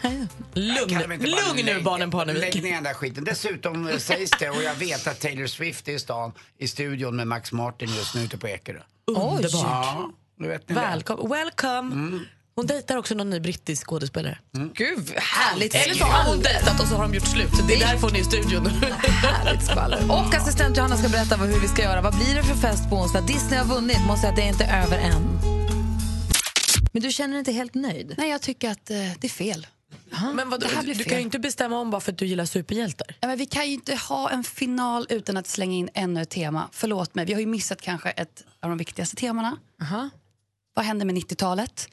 [0.53, 2.41] Lugn, nu barnen Parnevik.
[2.41, 3.23] Lägg ner den där skiten.
[3.23, 7.15] Dessutom eh, sägs det, och jag vet att Taylor Swift är i stan i studion
[7.15, 8.79] med Max Martin just nu ute på Ekerö.
[9.07, 9.51] Underbart.
[9.53, 10.81] Ja, nu vet ni det.
[10.81, 11.29] Välkommen.
[11.29, 12.19] Welcome.
[12.55, 14.37] Hon dejtar också någon ny brittisk skådespelare.
[14.73, 17.51] Gud, härligt Eller så har hon dejtat och så har de gjort slut.
[17.67, 18.65] Det är därför hon är i studion.
[18.65, 20.11] Härligt skvaller.
[20.11, 22.01] Och assistent Johanna ska berätta vad, hur vi ska göra.
[22.01, 23.21] Vad blir det för fest på onsdag?
[23.21, 23.97] Disney har vunnit.
[24.07, 25.48] Måste säga att det är inte över än.
[26.91, 28.15] Men du känner dig inte helt nöjd?
[28.17, 29.67] Nej, jag tycker att eh, det är fel.
[30.35, 31.09] Men vad, Det här blir du fel.
[31.09, 33.07] kan ju inte bestämma om bara för att du gillar superhjältar.
[33.19, 36.29] Ja, men vi kan ju inte ha en final utan att slänga in ännu ett
[36.29, 36.69] tema.
[36.71, 39.57] Förlåt mig, vi har ju missat kanske ett av de viktigaste temana.
[40.73, 41.87] Vad hände med 90-talet?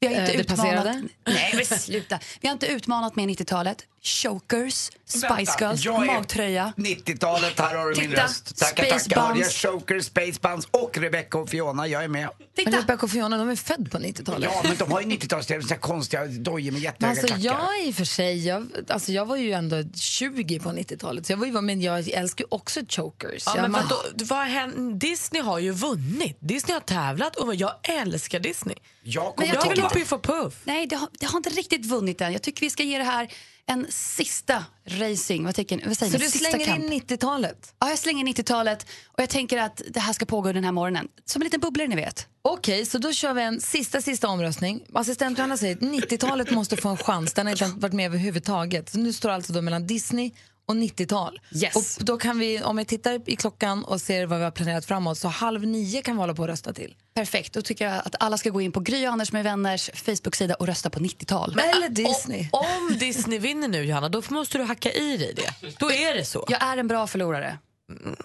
[0.00, 0.60] Vi har inte Eh, det utmanat...
[0.64, 1.02] passerade.
[1.26, 2.18] Nej, men sluta.
[2.40, 3.86] Vi har inte utmanat med 90-talet.
[4.04, 6.72] Chokers, Spice Vänta, Girls, magtröja.
[6.76, 8.58] 90-talet, här har du min Titta, röst.
[8.58, 9.20] Tackar, Space tackar.
[9.22, 9.54] Hörde jag Buns.
[9.62, 12.28] Choker, Space Buns och Rebecca och Fiona, jag är med.
[12.64, 14.50] Men Rebecca och Fiona, de är född på 90-talet.
[14.54, 17.44] Ja, men de har ju 90-talskläder, så konstiga dojor med jättehöga alltså, klackar.
[17.44, 21.32] jag i och för sig, jag, alltså, jag var ju ändå 20 på 90-talet, så
[21.32, 23.42] jag var ju, men jag älskar ju också chokers.
[23.46, 26.36] Ja, jag, men man- vadå, vad hän- Disney har ju vunnit.
[26.40, 28.76] Disney har tävlat och jag älskar Disney.
[29.02, 30.54] Jag Men kommer jag jag vill tycker ha Piff och Puff.
[30.64, 32.32] Nej, det har, det har inte riktigt vunnit än.
[32.32, 33.28] Jag tycker vi ska ge det här
[33.66, 35.44] en sista racing.
[35.44, 36.24] Vad, tycker, vad säger så ni?
[36.24, 36.84] du Sista slänger kamp.
[36.84, 37.74] in 90-talet?
[37.80, 41.08] Ja, jag slänger 90-talet och jag tänker att det här ska pågå den här morgonen.
[41.24, 42.26] Som en liten bubblare ni vet.
[42.42, 44.84] Okej, så då kör vi en sista, sista omröstning.
[44.94, 47.32] Assistent Johanna säger att 90-talet måste få en chans.
[47.32, 48.88] Den har inte varit med överhuvudtaget.
[48.90, 50.30] Så nu står det alltså då mellan Disney
[50.72, 51.40] och 90-tal.
[51.54, 51.98] Yes.
[51.98, 54.84] Och då kan vi, om vi tittar i klockan och ser vad vi har planerat
[54.84, 56.94] framåt, så halv nio kan vi hålla på att rösta till.
[57.14, 59.90] Perfekt, då tycker jag att alla ska gå in på Gry och Anders med vänners
[59.94, 61.58] Facebook-sida och rösta på 90-tal.
[61.58, 62.48] Eller Disney.
[62.52, 65.76] Och, om Disney vinner nu, Johanna, då måste du hacka i dig det.
[65.78, 66.44] Då är det så.
[66.48, 67.58] Jag är en bra förlorare.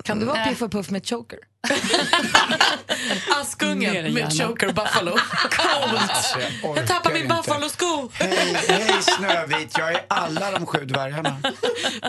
[0.03, 0.49] Kan du vara Nej.
[0.49, 1.39] Piff och Puff med choker?
[3.41, 5.11] Askungen med choker Buffalo.
[5.11, 6.01] Coolt!
[6.09, 7.27] Alltså, jag Jag tappar min.
[7.27, 8.09] Buffalo-sko.
[8.13, 11.37] Hej, hej Snövit, jag är alla de sju dvärgarna.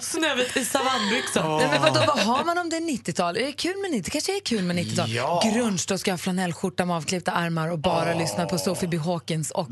[0.02, 1.58] Snövit i savannbyxor.
[1.58, 3.36] Nej, men vadå, vad har man om det är 90-tal?
[3.36, 5.10] Är det kul med 90 kanske är kul med 90-tal?
[5.10, 5.42] Ja.
[5.54, 8.96] Grunge, då ska jag ha flanellskjorta med avklippta armar och bara lyssna på Sophie B.
[8.96, 9.68] Hawkins och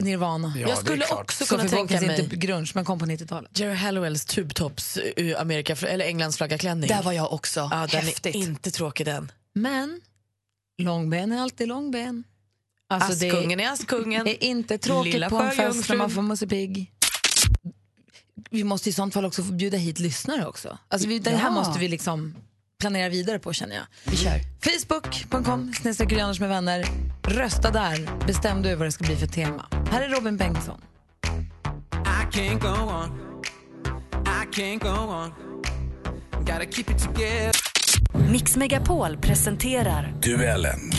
[0.00, 0.48] Nirvana.
[0.48, 0.60] Mm.
[0.60, 3.06] Ja, Jag det är skulle också kunna Sophie tänka mig inte grunge, men kom på
[3.06, 3.58] 90-talet.
[3.58, 6.88] Jerry tubtops ur Amerika, eller Englands flaggaklänning.
[6.88, 7.68] Där var jag också.
[7.72, 8.34] Ja, den Häftigt.
[8.34, 9.32] är inte tråkig den.
[9.52, 10.00] Men
[10.78, 12.24] långben är alltid långben.
[12.88, 14.26] Alltså, det Askungen är Askungen.
[14.26, 16.92] är inte tråkigt Lilla på en fest när man får Musse Pigg.
[18.50, 20.78] Vi måste i sånt fall också få bjuda hit lyssnare också.
[20.88, 21.50] Alltså vi, det här Ja.
[21.50, 22.34] måste vi liksom
[22.78, 23.84] planera vidare på känner jag.
[24.04, 24.40] Vi kör.
[24.60, 26.84] Facebook.com snedstreck med vänner.
[27.22, 28.26] Rösta där.
[28.26, 29.66] Bestäm du vad det ska bli för tema.
[29.90, 30.80] Här är Robin Bengtsson.
[31.92, 33.20] I can't go on.
[34.26, 35.32] I can't go on.
[36.40, 37.59] Gotta keep it together.
[38.14, 40.90] Mix Megapol presenterar Duellen.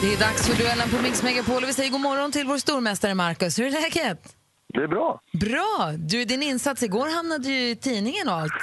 [0.00, 2.58] Det är dags för duellen på Mix Megapol och vi säger god morgon till vår
[2.58, 3.58] stormästare Marcus.
[3.58, 4.36] Hur är läget?
[4.74, 5.20] Det är bra.
[5.32, 5.92] Bra!
[5.98, 8.52] Du, din insats igår hamnade ju i tidningen och allt.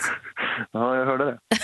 [0.73, 1.37] Ja, jag hörde det.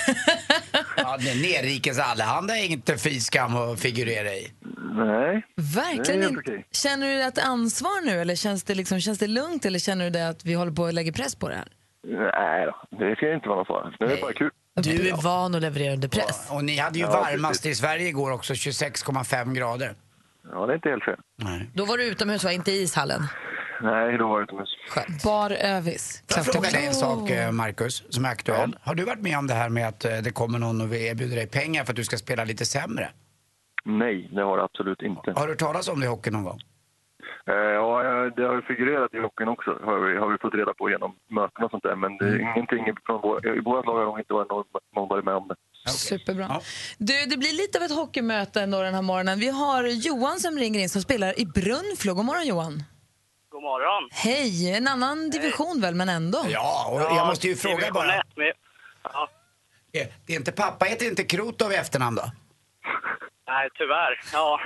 [0.98, 4.52] Ja, det är nerrikes allehanda är inte fy skam att figurera i.
[4.96, 5.46] Nej.
[5.56, 6.66] Verkligen Det är helt okej.
[6.72, 10.12] Känner du ett ansvar nu eller känns det, liksom, känns det lugnt eller känner du
[10.12, 11.68] det att vi håller på att lägga press på det här?
[12.08, 13.94] Nej då, det ska inte vara någon fara.
[14.00, 14.52] Det är bara kul.
[14.76, 16.50] Du är van att leverera under press.
[16.52, 19.94] Och ni hade ju Ja, varmast i Sverige igår också, 26,5 grader.
[20.52, 21.20] Ja, det är inte helt fel.
[21.36, 21.70] Nej.
[21.74, 22.52] Då var du utomhus, va?
[22.52, 23.22] Inte i ishallen?
[23.82, 24.70] Nej, då var det utomhus.
[25.24, 26.24] Bar övis.
[26.32, 28.78] Får jag fråga dig en sak, eh, Marcus, som är aktuell.
[28.82, 31.36] Har du varit med om det här med att eh, det kommer någon och erbjuder
[31.36, 33.10] dig pengar för att du ska spela lite sämre?
[33.86, 35.32] Nej, det har det absolut inte.
[35.36, 36.60] Har du hört talas om det i hockey någon gång?
[37.48, 40.54] Eh, Ja, eh, det har ju figurerat i hockeyn också, har vi, har vi fått
[40.54, 41.96] reda på genom möten och sånt där.
[41.96, 45.26] Men det är ingenting från vår, i vårt lag har inte varit någon, någon varit
[45.26, 45.56] med om det.
[45.92, 46.60] Superbra.
[46.98, 49.40] Du, det blir lite av ett hockeymöte ändå den här morgonen.
[49.40, 52.14] Vi har Johan som ringer in som spelar i Brunflo.
[52.14, 52.84] God morgon Johan.
[53.50, 54.10] God morgon.
[54.12, 56.46] Hej, en annan division väl, men ändå.
[56.50, 58.24] Ja, och jag måste ju fråga bara.
[58.36, 58.54] Med,
[59.04, 59.30] ja.
[60.26, 62.32] Det är inte pappa, heter inte Krotov i efternamn då?
[63.48, 64.20] Nej, tyvärr.
[64.34, 64.60] Ja.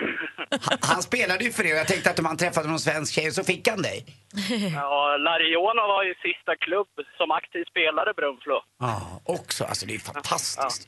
[0.82, 3.32] Han spelade ju för er och jag tänkte att om han träffade någon svensk tjej
[3.32, 4.06] så fick han dig.
[4.76, 8.56] ja Lariona var ju sista klubb som aktiv spelare i Brunflo.
[8.80, 9.64] Ja, också.
[9.64, 10.88] Alltså det är fantastiskt.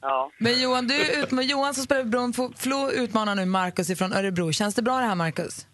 [0.00, 0.30] Ja.
[0.38, 4.52] Men Johan, du utma- Johan som spelar Brunflo utmanar nu Marcus från Örebro.
[4.52, 5.66] Känns det bra det här, Marcus?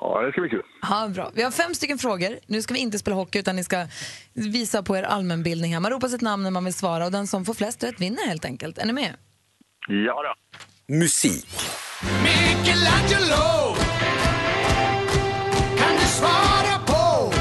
[0.00, 0.62] Ja, det ska bli kul.
[0.82, 1.30] Ja, bra.
[1.34, 2.38] Vi har fem stycken frågor.
[2.46, 3.86] Nu ska vi inte spela hockey utan ni ska
[4.34, 5.80] visa på er allmänbildning här.
[5.80, 8.26] Man ropar sitt namn när man vill svara och den som får flest rätt vinner
[8.26, 8.78] helt enkelt.
[8.78, 9.14] Är ni med?
[9.88, 10.34] Ja då.
[10.92, 11.46] Musik.
[12.22, 13.76] Michelangelo
[15.78, 17.32] Kan du svara på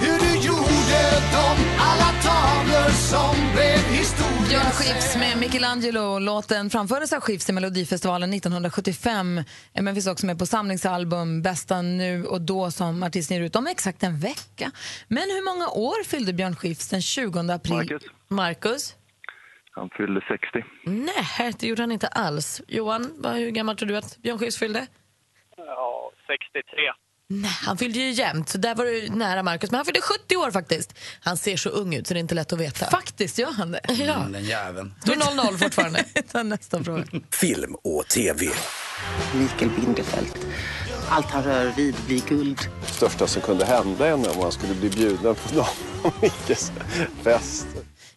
[0.00, 6.18] hur du gjorde de alla tavlor som blev historia Björn Skifs med Michelangelo.
[6.18, 11.82] Låten framfördes av Skifs i Melodifestivalen 1975 eh, men finns också med på samlingsalbum Bästa
[11.82, 14.70] nu och då som artisten ger ut om exakt en vecka.
[15.08, 17.74] Men hur många år fyllde Björn Skifs den 20 april?
[17.74, 18.02] Marcus.
[18.28, 18.94] Marcus?
[19.78, 20.64] Han fyllde 60.
[20.84, 22.62] Nej, det gjorde han inte alls.
[22.68, 24.86] Johan, vad, hur gammal tror du att Björn Skifs fyllde?
[25.56, 26.62] Ja, 63.
[27.30, 29.70] Nej, han fyllde ju jämnt, så där var du nära Marcus.
[29.70, 30.98] Men han fyllde 70 år faktiskt.
[31.20, 32.86] Han ser så ung ut så det är inte lätt att veta.
[32.86, 33.80] Faktiskt gör han det.
[33.88, 34.14] Ja.
[34.14, 34.94] Mm, den jäveln.
[35.00, 36.04] Står 0-0 fortfarande.
[36.32, 37.04] Ta nästa fråga.
[37.30, 38.46] Film och TV.
[39.34, 40.28] Mikael Bindefeld.
[41.10, 42.58] Allt han rör vid blir guld.
[42.86, 46.72] största som kunde hända en om man skulle bli bjuden på någon Mickes
[47.22, 47.66] fest.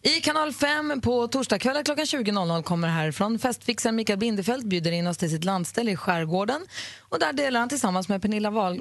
[0.04, 5.18] I kanal 5 på torsdagskvällar klockan 20.00 kommer härifrån festfixaren Mikael Bindefeld bjuder in oss
[5.18, 6.60] till sitt landställe i skärgården.
[7.08, 8.80] Och där delar han tillsammans med Pernilla Wahl...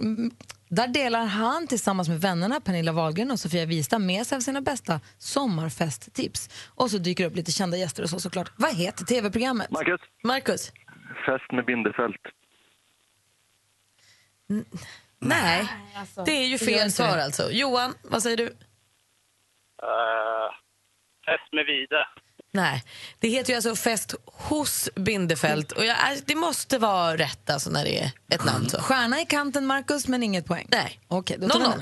[0.69, 4.61] Där delar han tillsammans med vännerna Pernilla Wahlgren och Sofia Wistam med sig av sina
[4.61, 6.49] bästa sommarfesttips.
[6.75, 8.51] Och så dyker det upp lite kända gäster och så såklart.
[8.55, 9.71] Vad heter tv-programmet?
[9.71, 10.01] Marcus.
[10.23, 10.71] Marcus?
[11.25, 12.21] Fest med Bindefält.
[15.19, 15.67] Nej,
[16.25, 17.51] det är ju fel svar alltså.
[17.51, 18.45] Johan, vad säger du?
[18.45, 18.51] Uh,
[21.31, 22.07] fest med Vide.
[22.53, 22.83] Nej,
[23.19, 25.71] det heter ju alltså Fest hos Bindefält.
[25.71, 28.81] Och jag, det måste vara rätt alltså när det är ett namn så.
[28.81, 30.67] Stjärna i kanten, Marcus, men inget poäng.
[30.71, 30.99] Nej.
[31.07, 31.69] Okej, då tar vi 0-0.
[31.71, 31.81] den.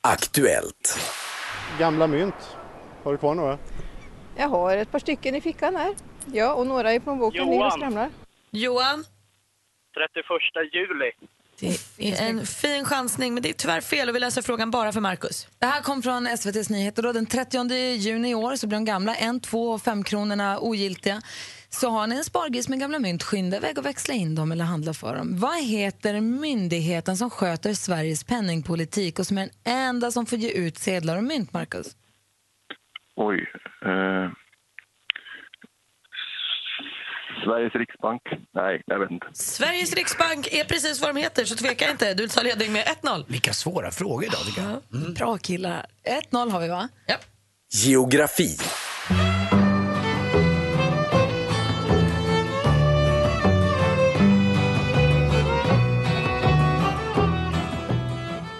[0.00, 0.98] Aktuellt.
[1.78, 2.56] Gamla mynt.
[3.04, 3.58] Har du kvar några?
[4.36, 5.94] Jag har ett par stycken i fickan här.
[6.26, 7.70] Ja, och några i plånboken ligger och Johan.
[7.70, 8.10] skramlar.
[8.50, 9.04] Johan?
[9.94, 11.10] 31 juli.
[11.60, 14.92] Det är en fin chansning, men det är tyvärr fel och vi läser frågan bara
[14.92, 15.48] för Marcus.
[15.58, 17.02] Det här kom från SVTs nyheter.
[17.02, 17.12] Då.
[17.12, 21.22] Den 30 juni i år så blir de gamla en, två och femkronorna ogiltiga.
[21.68, 24.64] Så har ni en spargris med gamla mynt, skynda iväg och växla in dem eller
[24.64, 25.38] handla för dem.
[25.38, 30.50] Vad heter myndigheten som sköter Sveriges penningpolitik och som är den enda som får ge
[30.50, 31.96] ut sedlar och mynt, Marcus?
[33.16, 33.52] Oj.
[33.84, 34.30] Eh,
[37.44, 38.22] Sveriges riksbank.
[38.54, 39.26] Nej, jag vet inte.
[39.32, 42.14] Sveriges riksbank är precis vad de heter, så tveka inte.
[42.14, 43.24] Du tar ledning med 1-0.
[43.28, 45.14] Vilka svåra frågor idag tycker jag.
[45.14, 45.86] Bra killar.
[46.32, 46.88] 1-0 har vi, va?
[47.06, 47.16] Ja.
[47.72, 48.56] Geografi.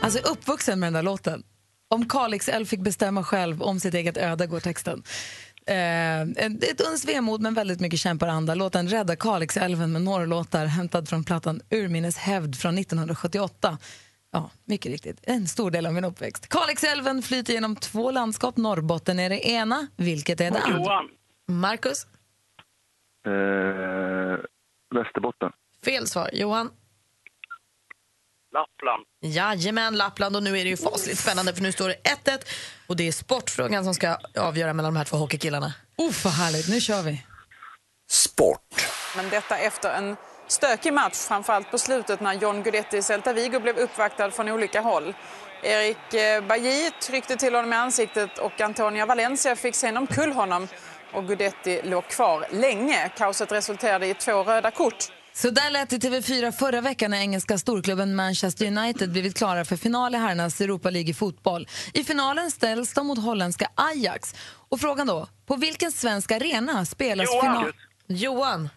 [0.03, 1.43] Alltså uppvuxen med den där låten.
[1.89, 5.03] Om Kalix älv fick bestämma själv om sitt eget öde, går texten.
[5.67, 6.21] Eh,
[6.71, 8.55] ett uns vemod men väldigt mycket kämparanda.
[8.55, 13.79] Låten Rädda Kalixälven med norrlåtar hämtad från plattan Urminnes hävd från 1978.
[14.33, 15.21] Ja, mycket riktigt.
[15.23, 16.49] En stor del av min uppväxt.
[16.49, 18.57] Kalixälven flyter genom två landskap.
[18.57, 19.87] Norrbotten är det ena.
[19.97, 20.79] Vilket är det andra?
[20.79, 21.09] Johan.
[21.49, 22.07] Marcus?
[23.27, 23.33] Eh,
[24.95, 25.51] Västerbotten.
[25.85, 26.31] Fel svar.
[26.33, 26.71] Johan?
[28.53, 29.05] Lappland.
[29.21, 30.37] Jajamän, Lappland.
[30.37, 32.39] Och nu är det ju fasligt spännande för nu står det 1-1
[32.87, 35.75] och det är sportfrågan som ska avgöra mellan de här två hockeykillarna.
[35.99, 36.69] Uff, vad härligt.
[36.69, 37.25] Nu kör vi.
[38.11, 38.87] Sport.
[39.17, 43.61] Men detta efter en stökig match, framförallt på slutet när John Guidetti i Celta Vigo
[43.61, 45.15] blev uppvaktad från olika håll.
[45.63, 50.69] Erik eh, Bajy tryckte till honom i ansiktet och Antonia Valencia fick sen omkull honom.
[51.13, 53.09] Och Guidetti låg kvar länge.
[53.17, 55.20] Kaoset resulterade i två röda kort.
[55.33, 59.65] Så där lät det i TV4 förra veckan när engelska storklubben Manchester United blivit klara
[59.65, 61.69] för final i herrarnas Europa League i fotboll.
[61.95, 64.35] I finalen ställs de mot holländska Ajax.
[64.71, 67.57] Och frågan då, på vilken svensk arena spelas Johan.
[67.57, 67.73] final?
[68.07, 68.69] Johan?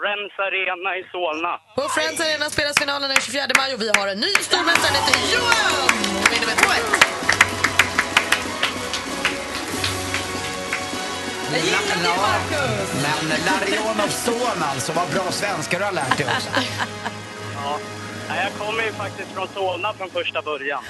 [0.00, 1.52] Friends Arena i Solna.
[1.76, 4.92] På Friends Arena spelas finalen den 24 maj och vi har en ny stormästare.
[4.96, 5.72] Heter Johan!
[6.30, 7.29] Vinner med 2-1.
[11.52, 12.88] Jag gillar det, Marcus!
[13.04, 16.50] Men Larionov son alltså, vad bra svenska du har lärt dig också.
[17.54, 17.78] Ja,
[18.28, 20.82] Nej, jag kommer ju faktiskt från Solna från första början.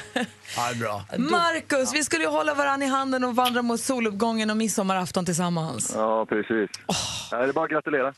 [0.56, 1.02] Ja, bra.
[1.18, 5.92] Marcus, vi skulle ju hålla varandra i handen och vandra mot soluppgången och midsommarafton tillsammans.
[5.96, 6.70] Ja, precis.
[7.32, 8.14] Nej, det är bara att gratulera.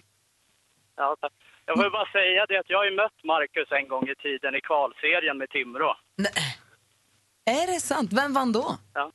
[0.97, 1.33] Ja, tack.
[1.67, 4.55] Jag vill bara säga det att jag har ju mött Marcus en gång i tiden
[4.55, 5.97] i kvalserien med Timrå.
[7.45, 8.13] Är det sant?
[8.13, 8.77] Vem vann då?
[8.95, 9.11] Ja.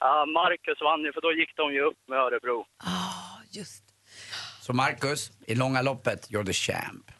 [0.00, 2.64] Ja, Marcus vann ju för då gick de ju upp med Örebro.
[4.60, 7.10] Så Marcus, i långa loppet, you're the champ.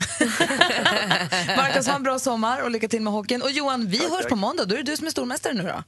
[1.57, 3.43] Marcus, ha en bra sommar och lycka till med hockeyn.
[3.43, 4.65] Och Johan, vi hörs på måndag.
[4.65, 5.83] Då är det du som är stormästare nu då.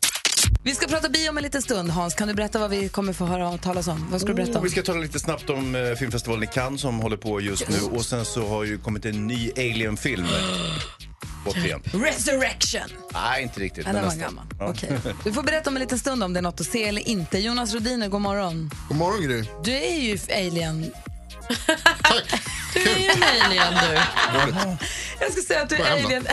[0.64, 1.90] Vi ska prata bio om en liten stund.
[1.90, 4.06] Hans, kan du berätta vad vi kommer få höra talas om?
[4.10, 4.64] Vad ska du berätta om?
[4.64, 7.80] vi ska tala lite snabbt om eh, filmfestivalen i Cannes som håller på just nu.
[7.80, 10.26] Och sen så har ju kommit en ny Alien-film.
[11.46, 11.82] Återigen.
[11.84, 12.88] Resurrection!
[13.12, 13.84] Nej, inte riktigt.
[13.86, 14.20] Men var nästan.
[14.20, 14.44] gammal.
[14.58, 14.68] Ja.
[14.68, 14.98] Okej.
[15.24, 17.38] Du får berätta om en liten stund om det är något att se eller inte.
[17.38, 18.70] Jonas Rodiner, god morgon.
[18.88, 19.44] God morgon, Gry.
[19.64, 20.92] Du är ju alien.
[22.74, 23.94] Du är ju en alien du.
[25.20, 26.26] Jag ska säga att du är alien.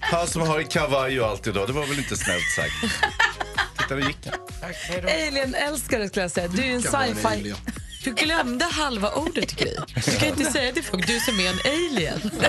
[0.00, 2.72] Han som har kavaj och allt idag, det var väl inte snällt sagt.
[3.78, 4.34] Titta, nu gick han.
[5.04, 6.48] Alien-älskare skulle jag säga.
[6.48, 7.54] Du är en sci-fi...
[8.04, 9.76] Du glömde halva ordet, Gry.
[9.94, 12.30] Du kan inte säga till folk, du som är en alien.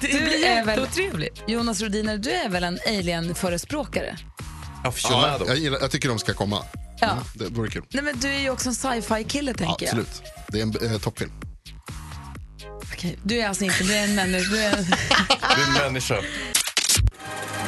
[0.00, 1.42] Det Du blir är väl, jätteotrevligt.
[1.46, 4.16] Jonas Rodiner, du är väl en alien-förespråkare?
[4.84, 6.64] Ja, Ja, jag, gillar, jag tycker de ska komma.
[7.00, 7.10] Ja.
[7.10, 7.84] Mm, det vore kul.
[7.88, 9.98] Nej, men du är ju också en sci-fi-kille, tänker jag.
[10.00, 10.22] Absolut.
[10.48, 11.32] Det är en eh, toppfilm.
[12.98, 14.50] Okej, Du är alltså inte, du är en människa.
[14.50, 14.84] Du är en...
[15.56, 16.16] Du är en människa.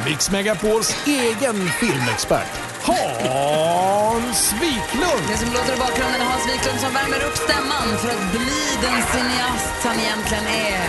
[0.05, 2.51] Mix Megapols egen filmexpert,
[2.83, 5.23] Hans Wiklund.
[5.29, 8.63] Det som låter i bakgrunden är Hans Wiklund som värmer upp stämman för att bli
[8.83, 10.89] den cineast han egentligen är.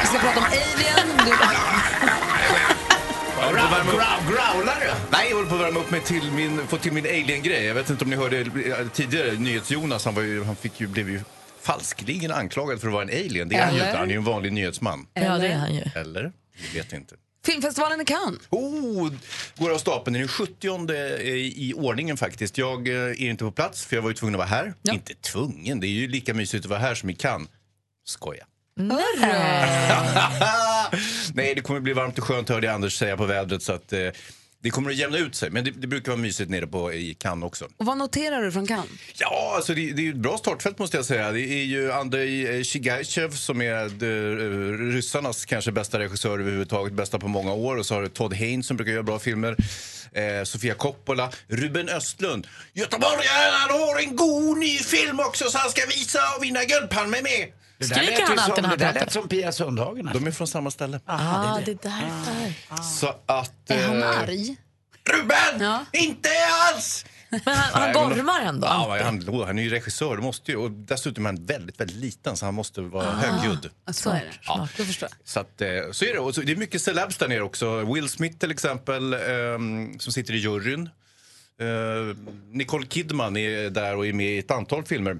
[0.00, 1.08] Vi ska prata om Alien.
[1.18, 1.32] Du...
[4.32, 4.90] Growlar du?
[5.10, 7.64] Nej, jag håller på att värma upp mig till min, få till min alien-grej.
[7.64, 10.86] Jag vet inte om ni hörde eh, tidigare, NyhetsJonas, han, var ju, han fick ju,
[10.86, 11.20] blev ju
[11.60, 13.48] falskligen anklagad för att vara en alien.
[13.48, 13.88] Det är han ju Eller?
[13.88, 15.06] inte, han är ju en vanlig nyhetsman.
[15.14, 15.82] Ja, det är han ju.
[15.94, 16.32] Eller?
[16.72, 17.14] Vi vet inte.
[17.46, 18.40] Filmfestivalen i Cannes.
[18.50, 19.12] Oh,
[19.56, 20.12] går av stapeln.
[20.12, 22.58] Det är den 70 i, i ordningen faktiskt.
[22.58, 24.74] Jag eh, är inte på plats för jag var ju tvungen att vara här.
[24.92, 27.48] Inte tvungen, det är ju lika mysigt att vara här som i Cannes.
[28.04, 28.44] Skoja.
[31.34, 33.92] Nej, det kommer bli varmt och skönt hörde jag Anders säga på vädret så att
[33.92, 34.08] eh,
[34.62, 35.50] det kommer att jämna ut sig.
[35.50, 37.68] Men det, det brukar vara mysigt nere på i Cannes också.
[37.76, 38.88] Och vad noterar du från Cannes?
[39.18, 41.32] Ja, alltså det, det är ett bra startfält måste jag säga.
[41.32, 47.28] Det är ju Andrei Shigachev som är eh, ryssarnas kanske bästa regissör överhuvudtaget, bästa på
[47.28, 47.76] många år.
[47.76, 49.56] Och så har du Todd Haynes som brukar göra bra filmer.
[50.12, 52.46] Eh, Sofia Coppola, Ruben Östlund.
[52.72, 57.22] Göteborgaren han har en god ny film också så han ska visa och vinna Guldpalmen
[57.22, 57.52] med.
[57.78, 60.10] Det där lät ju som, det där lät som Pia Sundhagen.
[60.12, 61.00] De är från samma ställe.
[61.04, 62.82] Ah, det är därför.
[62.82, 63.70] Så att...
[63.70, 64.56] Är han eh, arg?
[65.04, 65.84] Ruben!
[65.92, 67.04] Inte alls!
[67.30, 68.66] Men han, han gormar ändå.
[68.66, 71.80] Ja, han, oh, han är ju regissör, det måste ju, och dessutom är han väldigt,
[71.80, 73.70] väldigt liten så han måste vara högljudd.
[73.90, 74.32] Så är det.
[74.46, 74.68] Ja.
[74.76, 75.28] Då förstår jag.
[75.28, 76.18] Så, att, eh, så är det.
[76.18, 77.94] Och så, det är mycket celebs där nere också.
[77.94, 80.90] Will Smith till exempel, ehm, som sitter i juryn.
[81.60, 82.16] Eh,
[82.50, 85.18] Nicole Kidman är där och är med i ett antal filmer.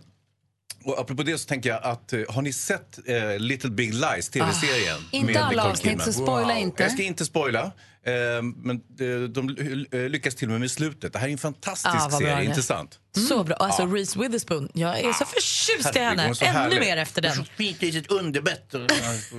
[0.85, 4.29] Och apropå det så tänker jag att, eh, har ni sett eh, Little Big Lies,
[4.29, 4.97] tv-serien?
[4.97, 6.07] Ah, inte med alla Nicole avsnitt, Kidman?
[6.07, 6.83] så spoila inte.
[6.83, 7.63] Jag ska inte spoila.
[7.63, 8.13] eh,
[8.57, 9.57] men eh, de
[9.93, 11.13] eh, lyckas till och med med slutet.
[11.13, 12.45] Det här är en fantastisk Ah, vad bra serie, det är.
[12.45, 12.99] intressant.
[13.29, 13.57] Så bra.
[13.57, 13.87] Alltså.
[13.87, 16.31] Reese Witherspoon, jag är så förtjust i Herregud, hon henne.
[16.31, 16.81] är så Ännu härlig.
[16.81, 17.31] mer efter den.
[17.31, 18.75] Hon är så fint i sitt underbett.
[18.75, 18.87] och- och-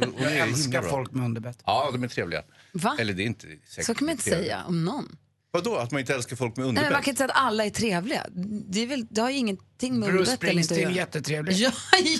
[0.04, 0.89] och- Jag älskar bra.
[0.89, 1.58] folk med underbett.
[1.65, 2.43] Ja, de är trevliga.
[2.71, 2.95] Va?
[2.99, 4.43] Eller det är inte säkert Så kan man inte trevliga.
[4.45, 5.17] säga om någon.
[5.52, 6.86] Vadå, att man inte älskar folk med Nej, underbett?
[6.89, 8.25] men man kan inte säga att alla är trevliga.
[8.69, 9.38] Det, är väl, det har ju
[9.84, 11.56] ingenting med Bruce inte Springsteen, jättetrevlig.
[11.60, 11.72] Ja,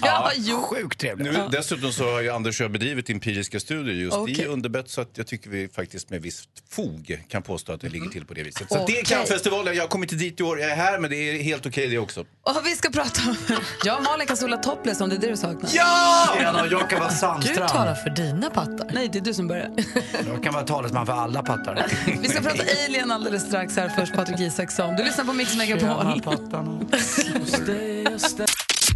[0.02, 0.62] ja, jo.
[0.62, 1.26] Sjukt trevlig.
[1.34, 4.42] Nu, Dessutom så har ju Anders och jag bedrivit empiriska studier just Okej.
[4.42, 7.90] i underbett så att jag tycker vi faktiskt med visst fog kan påstå att det
[7.90, 8.68] ligger till på det viset.
[8.70, 11.10] Så att det är Cannesfestivalen, jag har kommit dit i år, jag är här men
[11.10, 12.20] det är helt okej det också.
[12.20, 13.36] Och vi ska prata om...
[13.86, 15.70] Jag och Malin kan sola topless om det är det du saknar.
[15.74, 16.30] Ja!
[16.38, 17.70] Tjena, jag kan vara Du Sandstrand.
[17.70, 18.90] talar för dina pattar.
[18.94, 19.72] Nej, det är du som börjar.
[20.28, 21.86] Jag kan vara talesman för alla pattar.
[22.22, 23.76] Vi ska prata Alien alldeles strax.
[23.76, 24.96] Här först Patrik Isaksson.
[24.96, 26.22] Du lyssnar på Mix Megapol.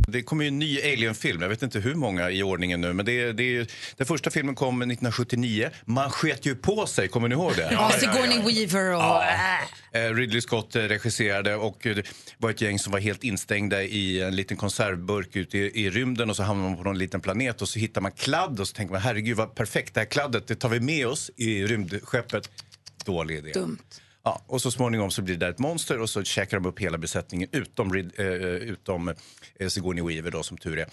[0.07, 3.05] Det kommer ju en ny Alien-film, jag vet inte hur många i ordningen nu men
[3.05, 7.55] det det den första filmen kom 1979, man sket ju på sig, kommer ni ihåg
[7.55, 7.69] det?
[7.71, 9.01] Ja, Sigourney Weaver och...
[9.01, 9.23] Ja.
[9.91, 12.03] Eh, Ridley Scott eh, regisserade och eh, det
[12.37, 16.29] var ett gäng som var helt instängda i en liten konservburk ute i, i rymden
[16.29, 18.73] och så hamnar man på någon liten planet och så hittar man kladd och så
[18.75, 22.49] tänker man herregud vad perfekt det här kladdet det tar vi med oss i rymdskeppet.
[23.05, 23.51] Dålig idé.
[23.51, 23.77] Dumt.
[24.25, 26.79] Ja, och så småningom så blir det där ett monster och så käkar de upp
[26.79, 28.25] hela besättningen utom, Rid- eh,
[28.69, 29.13] utom
[29.59, 30.87] eh, Sigourney Weaver då som tur är.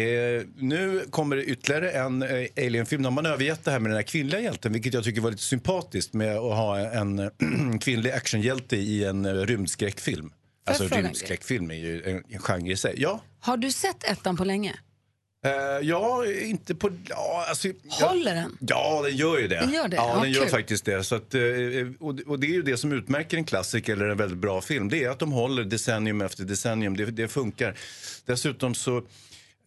[0.00, 3.02] Eh, nu kommer det ytterligare en eh, Alien-film.
[3.02, 5.30] Nu har man övergett det här med den här kvinnliga hjälten vilket jag tycker var
[5.30, 7.28] lite sympatiskt med att ha en eh,
[7.80, 10.32] kvinnlig actionhjälte i en eh, rymdskräckfilm.
[10.66, 12.94] Alltså rymdskräckfilm är ju en, en genre i sig.
[12.96, 14.74] Ja, Har du sett ettan på länge?
[15.44, 15.52] Eh,
[15.88, 16.90] ja, inte på...
[17.08, 18.58] Ja, alltså, Håller den?
[18.60, 19.60] Ja, den gör ju det.
[19.60, 19.96] Den gör det?
[19.96, 20.50] Ja, Ja, den gör kul.
[20.50, 21.04] faktiskt det.
[21.04, 21.40] Så att, eh,
[22.00, 24.88] och, och det är ju det som utmärker en klassiker eller en väldigt bra film.
[24.88, 26.96] Det är att de håller decennium efter decennium.
[26.96, 27.74] Det, det funkar.
[28.26, 28.96] Dessutom så...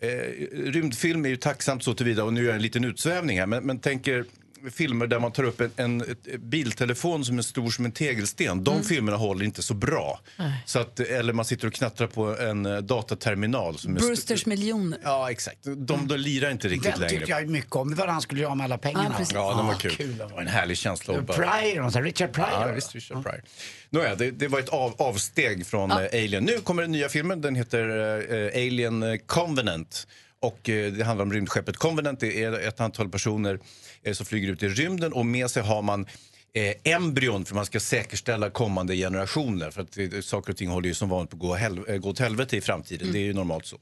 [0.01, 0.09] Eh,
[0.53, 3.63] rymdfilm är ju tacksamt så tillvida, och nu gör jag en liten utsvävning här, men,
[3.65, 4.25] men tänker
[4.71, 6.03] filmer där man tar upp en, en
[6.39, 8.63] biltelefon som är stor som en tegelsten.
[8.63, 8.85] De Mm.
[8.85, 10.19] filmerna håller inte så bra.
[10.65, 13.77] Så att, eller man sitter och knattrar på en eh, dataterminal.
[13.77, 14.99] Som Brewsters miljoner.
[15.03, 15.57] Ja, exakt.
[15.63, 17.09] De, de lirar inte riktigt Den längre.
[17.09, 17.89] tyckte jag mycket om.
[17.89, 19.05] Det var han skulle göra med alla pengarna.
[19.11, 19.33] Ja, precis.
[19.33, 20.17] Ja, den var Ah, kul.
[20.17, 21.21] Det var en härlig känsla.
[21.23, 22.49] Pryor, och så, Richard Pryor.
[22.51, 23.41] Ja, visst, Richard Pryor.
[23.89, 26.43] Nåja, det, det var ett av, avsteg från eh, Alien.
[26.43, 27.41] Nu kommer den nya filmen.
[27.41, 27.89] Den heter
[28.33, 30.07] eh, Alien Covenant.
[30.41, 32.19] Och eh, det handlar om rymdskeppet Covenant.
[32.19, 33.59] Det är ett antal personer
[34.03, 36.05] eh, som flyger ut i rymden och med sig har man
[36.53, 39.71] eh, embryon för man ska säkerställa kommande generationer.
[39.71, 41.97] För att eh, saker och ting håller ju som vanligt på att gå, hel- eh,
[41.97, 43.11] gå åt helvete i framtiden.
[43.11, 43.77] Det är ju normalt så.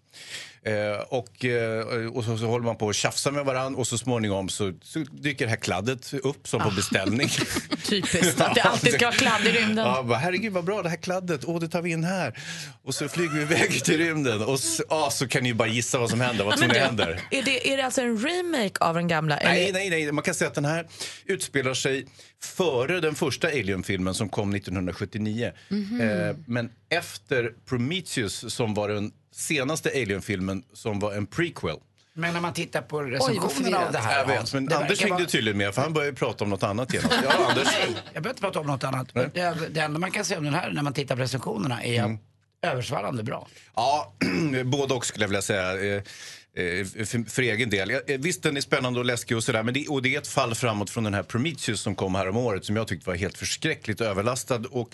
[0.66, 3.97] Eh, och eh, och så, så håller man på att tjafsa med varann och så
[3.97, 7.30] småningom så, så dyker det här kladdet upp som på beställning.
[7.84, 9.86] Typiskt att det alltid ska vara kladd i rymden.
[9.86, 12.39] Ja, bara, herregud vad bra det här kladdet, åh det tar vi in här.
[12.84, 15.99] Och så flyger vi iväg till rymden och så, ja, så kan ni bara gissa
[15.99, 17.22] vad som händer, vad tror ni du, händer?
[17.32, 19.39] Är det, är det alltså en remake av den gamla?
[19.43, 20.88] Nej, nej, nej, man kan säga att den här
[21.26, 22.05] utspelar sig
[22.43, 25.51] före den första Alien-filmen som kom 1979.
[25.70, 26.01] Mhm.
[26.01, 31.75] Eh, men efter Prometheus som var den senaste Alien-filmen som var en prequel.
[32.17, 34.19] Men när man tittar på recensionerna av det här.
[34.19, 36.63] Jag vet, men det Anders hängde vara- tydligen med för han började prata om något
[36.63, 37.13] annat genast.
[37.23, 37.65] Ja, Anders.
[37.65, 39.07] Nej, jag behöver inte prata om något annat.
[39.13, 42.03] Det, det enda man kan säga om den här när man tittar på recensionerna är
[42.03, 42.17] Mm.
[42.61, 43.47] översvallande bra.
[43.75, 44.13] Ja,
[44.65, 45.71] både och skulle jag vilja säga.
[45.73, 45.95] eh,
[46.63, 47.91] eh, För, för egen del.
[47.91, 49.63] Eh, Visst, den är spännande och läskig och sådär.
[49.63, 52.29] Men det, och det är ett fall framåt från den här Prometheus som kom här
[52.29, 54.61] om året som jag tyckte var helt förskräckligt överlastad.
[54.71, 54.89] Och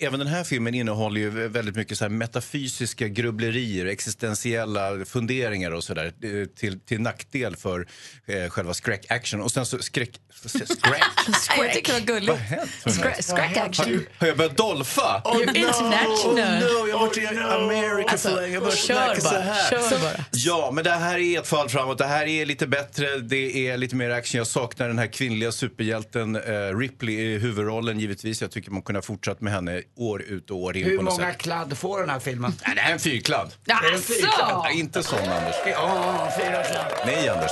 [0.00, 5.84] även den här filmen innehåller ju väldigt mycket så här metafysiska grubblerier, existentiella funderingar och
[5.84, 6.04] sådär.
[6.22, 7.86] eh, Till, till nackdel för
[8.26, 9.40] eh, själva skräck-action.
[9.40, 10.10] Och sen så skräck...
[10.44, 11.02] Skräck?
[11.58, 12.28] Jag tycker det var gulligt.
[12.28, 13.12] Vad har hänt med mig?
[13.14, 14.06] Skräck- Skräck Har, action.
[14.18, 15.22] har jag börjat dolfa?
[15.24, 16.34] You're international.
[16.34, 18.54] Oh no, jag har varit i America Alltså, för länge.
[18.54, 19.70] Jag börjar kör snacka så bara, här.
[19.70, 20.24] kör bara.
[20.30, 21.98] Ja, men det här är ett fall framåt.
[21.98, 24.38] Det här är lite bättre, det är lite mer action.
[24.38, 28.42] Jag saknar den här kvinnliga superhjälten eh, Ripley i huvudrollen givetvis.
[28.42, 31.02] Jag tycker man kunde ha fortsatt med henne år ut och år in Hur på
[31.02, 31.38] något många sätt.
[31.42, 32.54] kladd får den här filmen?
[32.66, 33.52] Nej, det här är en fyrkladd.
[33.66, 34.62] Jaså?
[34.64, 35.54] Nej, inte sån Anders.
[35.66, 36.92] Ja, fyra kladd.
[37.06, 37.50] Nej Anders.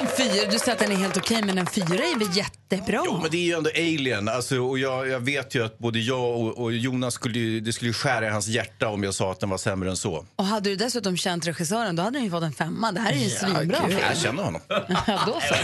[0.00, 3.02] En fyra, du säger att den är helt okej, men en fyra är väl jättebra?
[3.06, 4.28] Jo, men det är ju ändå Alien.
[4.28, 7.72] Alltså, och jag, jag vet ju att både jag och, och Jonas skulle, ju- det
[7.72, 10.26] skulle ju skära i hans hjärta om jag sa att den var sämre än så.
[10.36, 12.92] Och hade du dessutom känt regissören, då hade den ju fått en femma.
[12.92, 13.98] Det här är ju en svinbra film.
[14.08, 14.60] Jag känner honom.
[14.68, 15.54] Ja, då så.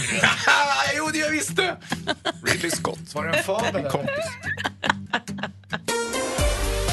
[0.97, 1.77] jo, det jag visste!
[2.47, 2.99] Ridley Scott.
[3.15, 3.75] Var det en fabel?
[3.83, 4.15] Min kompis.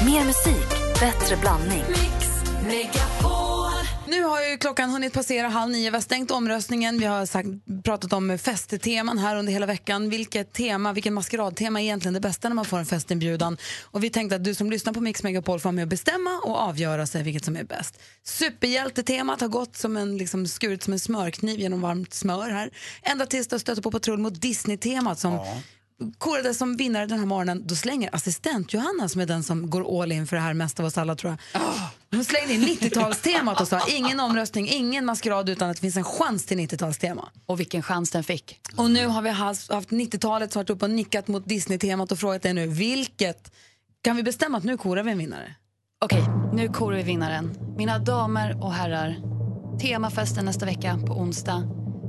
[0.05, 1.83] Mer musik, bättre blandning.
[4.07, 5.89] Nu har ju klockan hunnit passera halv nio.
[5.89, 6.99] Vi har stängt omröstningen.
[6.99, 7.47] Vi har sagt,
[7.83, 10.09] pratat om festteman här under hela veckan.
[10.09, 13.57] Vilket tema, vilken maskeradtema är egentligen det bästa när man får en festinbjudan?
[13.83, 16.39] Och vi tänkte att du som lyssnar på Mix Megapol får vara med och bestämma
[16.43, 17.99] och avgöra sig vilket som är bäst.
[18.23, 22.69] Superhjältetemat har gått som en, liksom, skurit som en smörkniv genom varmt smör här.
[23.03, 25.39] Ända tills det stöter på patrull mot Disney-temat som
[26.17, 27.67] korades som vinnare den här morgonen.
[27.67, 30.79] Då slänger assistent Johanna, som är den som går all in för det här mest
[30.79, 31.61] av oss alla tror jag.
[32.11, 36.03] Hon slängde in 90-talstemat och sa ingen omröstning, ingen maskerad utan att det finns en
[36.03, 37.25] chans till 90-talstema.
[37.45, 38.59] Och vilken chans den fick.
[38.75, 42.41] Och nu har vi haft haft 90-talet varit uppe och nickat mot Disney-temat och frågat
[42.41, 43.51] dig nu vilket.
[44.01, 45.55] Kan vi bestämma att nu korar vi en vinnare?
[46.03, 46.23] Okej,
[46.53, 47.57] nu korar vi vinnaren.
[47.77, 49.15] Mina damer och herrar,
[49.81, 51.63] temafesten nästa vecka på onsdag.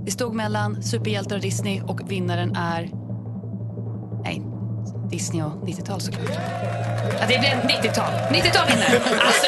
[0.04, 3.05] Det stod mellan superhjältar och Disney och vinnaren är...
[4.26, 4.42] Nej,
[5.10, 6.30] Disney och 90-tal såklart.
[7.20, 8.12] Ja, det blev 90-tal.
[8.12, 9.00] 90-tal vinner!
[9.26, 9.46] Alltså,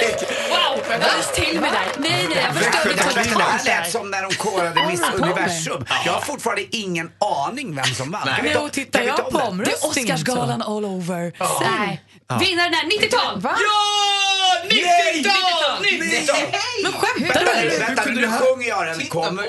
[0.50, 0.98] wow!
[1.00, 2.02] Brast till mig där.
[2.02, 5.00] Nej, nej, jag förstörde Det här totalt lät som när de korade Miss?
[5.14, 5.84] Universum.
[6.04, 7.10] Jag har fortfarande ingen
[7.46, 8.28] aning vem som vann.
[8.42, 9.38] Nej, och tittar jag på det?
[9.38, 11.32] Det är omröstningen Oscarsgalan all over.
[11.78, 12.02] Nej.
[12.28, 12.38] Ja.
[12.38, 13.40] Vinnaren är 90-tal!
[13.40, 13.56] Va?
[13.58, 14.68] Ja!
[14.68, 15.84] 90-tal!
[15.84, 16.36] 90-tal!
[16.82, 17.68] Men skämtar Vänta, du?
[17.70, 19.06] nu, vänta nu, nu sjunger jag den.
[19.06, 19.44] Kommer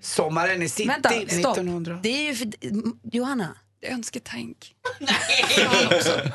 [0.00, 1.26] sommaren i city Vänta, stopp.
[1.28, 1.98] 1900.
[2.02, 2.48] Det är ju för,
[3.12, 3.48] Johanna.
[3.84, 4.56] Önsketänk.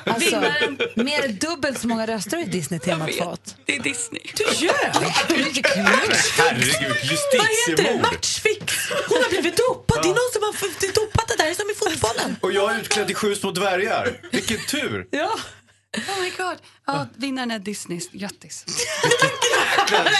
[0.05, 0.43] Alltså,
[0.95, 3.55] mer än dubbelt så många röster har ju Disney-temat fått.
[3.65, 4.21] Det är Disney.
[4.37, 4.45] Du!
[4.47, 7.03] Herregud, Vad heter det?
[7.03, 8.01] justitiemord.
[8.01, 8.73] Matchfix!
[9.07, 9.99] Hon har blivit dopad.
[10.03, 12.35] Det är någon som har f- dopat det där som i fotbollen.
[12.41, 14.21] Och jag är utklädd till sju små dvärgar.
[14.31, 15.07] Vilken tur!
[15.11, 15.29] Ja.
[15.97, 16.57] Oh my god.
[16.85, 17.99] Ja, vinnaren är Disney.
[18.11, 18.65] Grattis.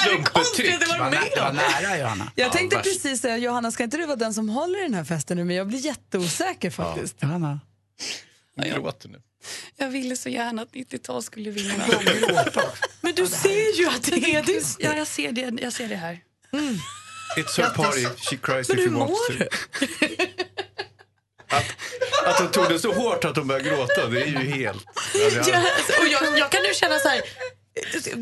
[0.07, 0.79] Lumpet tryck.
[0.79, 2.31] Det var nära Johanna.
[2.35, 2.89] Jag tänkte värst.
[2.89, 5.43] precis säga, Johanna, ska inte du vara den som håller i den här festen nu?
[5.43, 7.23] Men jag blir jätteosäker faktiskt.
[7.23, 7.59] Johanna.
[8.55, 9.21] Jag gråter nu.
[9.77, 11.73] Jag ville så gärna att 90-tal skulle vinna.
[13.01, 14.87] Men du ser ju att det är Disney.
[14.87, 16.19] Ja, jag ser det, jag ser det här.
[17.37, 19.45] It's her party, she cries Men if hur you want mår to.
[21.49, 21.65] Att,
[22.25, 24.85] att hon tog det så hårt att hon började gråta, det är ju helt...
[25.13, 27.21] Ja, Ja, alltså, och jag, jag kan nu känna så här...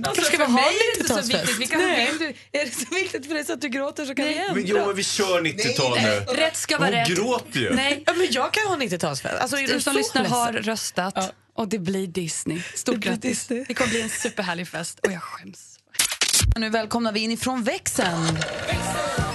[0.04, 1.42] Kanske ska vi ha mig en är det inte så 90-talsfest?
[1.42, 1.58] viktigt.
[1.60, 2.10] Vilka Nej.
[2.12, 2.20] vill
[2.52, 2.60] du?
[2.60, 4.54] Är det så viktigt för dig så att du gråter så kan vi ändra.
[4.54, 6.10] Men jo, men vi kör 90-tal nu.
[6.34, 7.08] Rätt ska vara Hon rätt.
[7.08, 7.74] gråter ju.
[7.76, 8.04] Nej.
[8.06, 9.38] Ja, men jag kan ha 90-talsfest.
[9.40, 10.38] Alltså, Du som lyssnar ledsen?
[10.40, 12.62] har röstat och det blir Disney.
[12.76, 13.48] Stort grattis.
[13.48, 15.60] Det kommer bli en superhärlig fest och jag skäms.
[16.56, 18.38] Nu välkomnar vi in ifrån växeln.
[18.68, 19.27] Hello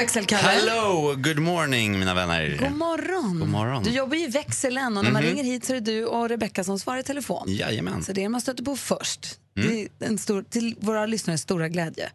[0.00, 0.42] växelkalle!
[0.48, 2.56] Hello, good morning mina vänner.
[2.60, 3.38] God morgon.
[3.38, 3.82] God morgon.
[3.84, 5.22] Du jobbar ju i växeln och när man Mhm.
[5.22, 7.44] ringer hit så är det du och Rebecka som svarar i telefon.
[7.48, 8.04] Jajamän.
[8.04, 9.38] Så det är man stöter på först.
[9.56, 9.88] Mm.
[9.98, 12.10] Det är en stor, till våra lyssnares stora glädje.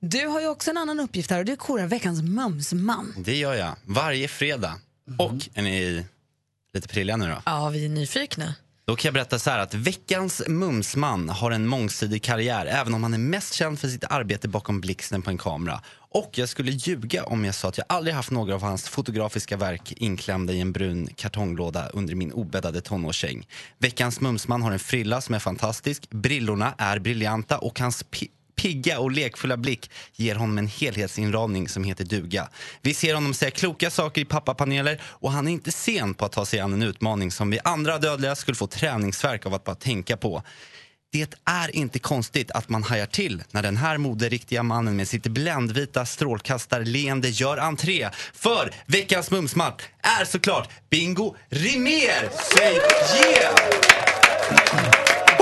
[0.00, 3.14] Du har ju också en annan uppgift här och du korar veckans mumsman.
[3.18, 4.74] Det gör jag varje fredag.
[5.18, 6.04] Och är ni
[6.74, 7.42] lite prilliga nu då?
[7.46, 8.54] Ja, vi är nyfikna.
[8.86, 13.02] Då kan jag berätta så här att veckans mumsman har en mångsidig karriär även om
[13.02, 15.80] han är mest känd för sitt arbete bakom blixten på en kamera.
[16.16, 19.56] Och jag skulle ljuga om jag sa att jag aldrig haft några av hans fotografiska
[19.56, 23.46] verk inklämda i en brun kartonglåda under min obäddade tonårssäng.
[23.78, 28.98] Veckans mumsman har en frilla som är fantastisk, brillorna är briljanta och hans pi- pigga
[29.00, 32.48] och lekfulla blick ger honom en helhetsinramning som heter duga.
[32.82, 36.32] Vi ser honom säga kloka saker i pappapaneler och han är inte sen på att
[36.32, 39.76] ta sig an en utmaning som vi andra dödliga skulle få träningsverk av att bara
[39.76, 40.42] tänka på.
[41.12, 45.26] Det är inte konstigt att man hajar till när den här moderiktiga mannen med sitt
[45.26, 48.08] bländvita strålkastarleende gör entré.
[48.34, 49.82] För veckans mumsmatt
[50.20, 52.30] är såklart Bingo Rimér!
[52.56, 53.54] Säg yeah!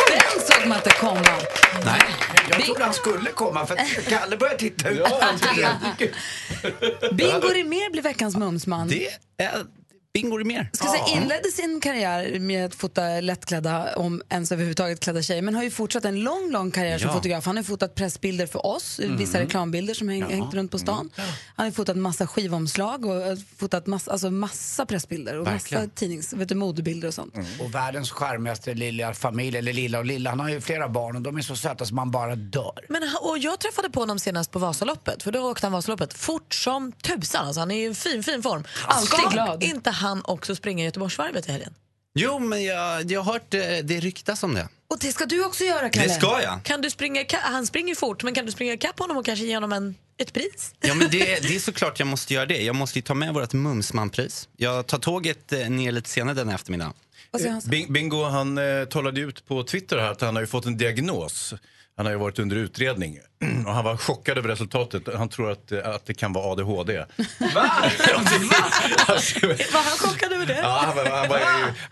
[0.09, 1.37] Den såg man inte komma.
[1.85, 2.03] Nej.
[2.51, 5.03] Jag trodde han skulle komma för att Kalle började titta ut.
[7.13, 8.89] Bingo Rimér blir veckans mumsman.
[8.89, 9.65] Det är
[10.15, 10.71] Bingo Rimér.
[10.73, 15.55] Ska säga, inledde sin karriär med att fota lättklädda, om ens överhuvudtaget klädda tjejer, men
[15.55, 17.15] har ju fortsatt en lång, lång karriär som Ja.
[17.15, 17.47] fotograf.
[17.47, 19.47] Han har fotat pressbilder för oss, vissa Mm.
[19.47, 20.27] reklambilder som häng, Ja.
[20.29, 21.11] hängt runt på stan.
[21.57, 25.83] Han har fotat massa skivomslag och eh, fotat massa, alltså massa pressbilder och Verkligen.
[25.85, 27.35] massa tidnings, vet du, modebilder och sånt.
[27.61, 30.31] Och världens charmigaste lilla familj, eller lilla och lilla.
[30.31, 32.87] Han har ju flera barn och de är så söta som man bara dör.
[32.89, 36.55] Men, och jag träffade på honom senast på Vasaloppet, för då åkte han Vasaloppet fort
[36.55, 37.47] som tusan.
[37.47, 38.65] Alltså, han är i en fin, fin form.
[38.87, 39.63] Alltid Ska glad.
[39.63, 41.75] inte han också springa Göteborgsvarvet i helgen?
[42.15, 44.69] Jo, men jag, jag har hört eh, det ryktas om det.
[44.91, 46.07] Och det ska du också göra, Kalle.
[46.09, 46.63] Det ska jag.
[46.63, 49.45] Kan du springa, han springer ju fort, men kan du springa ikapp honom och kanske
[49.45, 50.75] ge honom en, ett pris?
[50.81, 52.63] Ja, men det, det är såklart jag måste göra det.
[52.63, 54.49] Jag måste ju ta med vårt Mumsmanpris.
[54.57, 56.93] Jag tar tåget eh, ner lite senare den eftermiddagen.
[57.31, 57.63] Vad säger han?
[57.63, 60.77] Bing- Bingo han eh, talade ut på Twitter här att han har ju fått en
[60.77, 61.55] diagnos.
[61.97, 63.19] Han har ju varit under utredning
[63.67, 65.03] och han var chockad över resultatet.
[65.17, 66.93] Han tror att, att det kan vara ADHD.
[69.73, 70.59] Var han chockad över det?
[70.63, 71.29] Ja, han, var, han,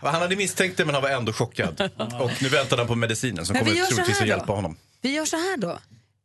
[0.01, 1.81] var, han hade misstänkt det men han var ändå chockad.
[2.19, 4.27] Och nu väntar han på medicinen som Men kommer troligtvis att då.
[4.27, 4.77] hjälpa honom.
[5.01, 5.79] Vi gör så här då.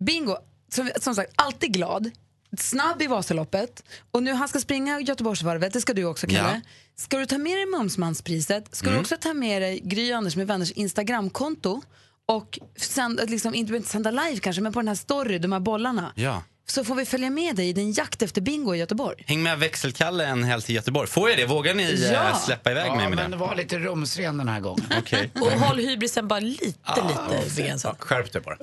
[0.05, 0.37] Bingo,
[0.73, 2.11] som, som sagt, alltid glad.
[2.59, 3.83] Snabb i Vasaloppet.
[4.11, 6.39] Och nu han ska springa Göteborgsvarvet, det ska du också Kalle.
[6.39, 6.61] Ja.
[6.97, 9.01] Ska du ta med dig Mumsmanspriset, ska du Mm.
[9.01, 11.83] också ta med dig Gry Anders med vänners Instagramkonto
[12.29, 15.61] och sända, liksom, inte inte sända live kanske, men på den här story, de här
[15.61, 16.13] bollarna.
[16.15, 16.43] Ja.
[16.71, 19.25] Så får vi följa med dig i din jakt efter bingo i Göteborg.
[19.27, 21.09] Häng med växelkalle en helg till Göteborg.
[21.09, 21.45] Får jag det?
[21.47, 22.35] Vågar ni eh, Ja.
[22.45, 23.37] släppa iväg mig Ja, med men det?
[23.37, 24.85] var lite rumsren den här gången.
[24.99, 25.31] Okej.
[25.41, 26.65] Och håll hybrisen bara lite,
[26.97, 27.97] lite begränsad.
[27.99, 28.57] Skärp dig bara.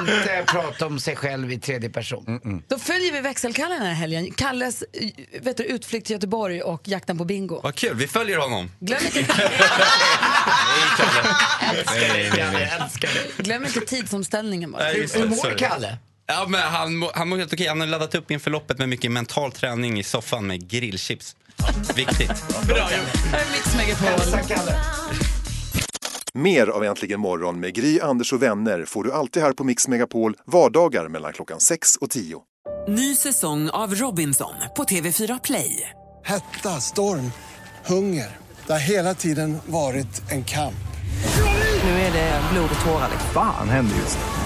[0.00, 2.62] Inte prata om sig själv i tredje person.
[2.68, 4.30] Då följer vi växelkalle den här helgen.
[4.32, 5.08] Kalles eh,
[5.42, 7.60] vet du, utflykt till Göteborg och jakten på bingo.
[7.62, 8.70] Vad kul, vi följer honom.
[8.80, 9.20] Glöm inte,
[11.86, 12.70] Nej, nej, nej.
[13.36, 14.84] glöm inte tidsomställningen bara.
[14.84, 15.56] Hur mår sorry.
[15.56, 15.96] Kalle?
[16.26, 17.66] Ja, men han, mår- han mår helt okej.
[17.68, 21.36] Han har laddat upp inför loppet med mycket mental träning i soffan med grillchips.
[21.96, 22.30] Viktigt.
[22.30, 22.76] Här
[23.32, 24.40] är Mix Megapol.
[26.34, 29.88] Mer av Äntligen morgon med Gry, Anders och vänner får du alltid här på Mix
[29.88, 32.38] Megapol vardagar mellan klockan 6 och 10.
[32.88, 35.90] Ny säsong av Robinson på TV4 Play.
[36.24, 37.32] Hetta, storm,
[37.86, 38.36] hunger.
[38.66, 40.74] Det har hela tiden varit en kamp.
[41.84, 43.08] Nu är det blod och tårar.
[43.12, 43.30] liksom.
[43.34, 44.45] Fan händer just nu.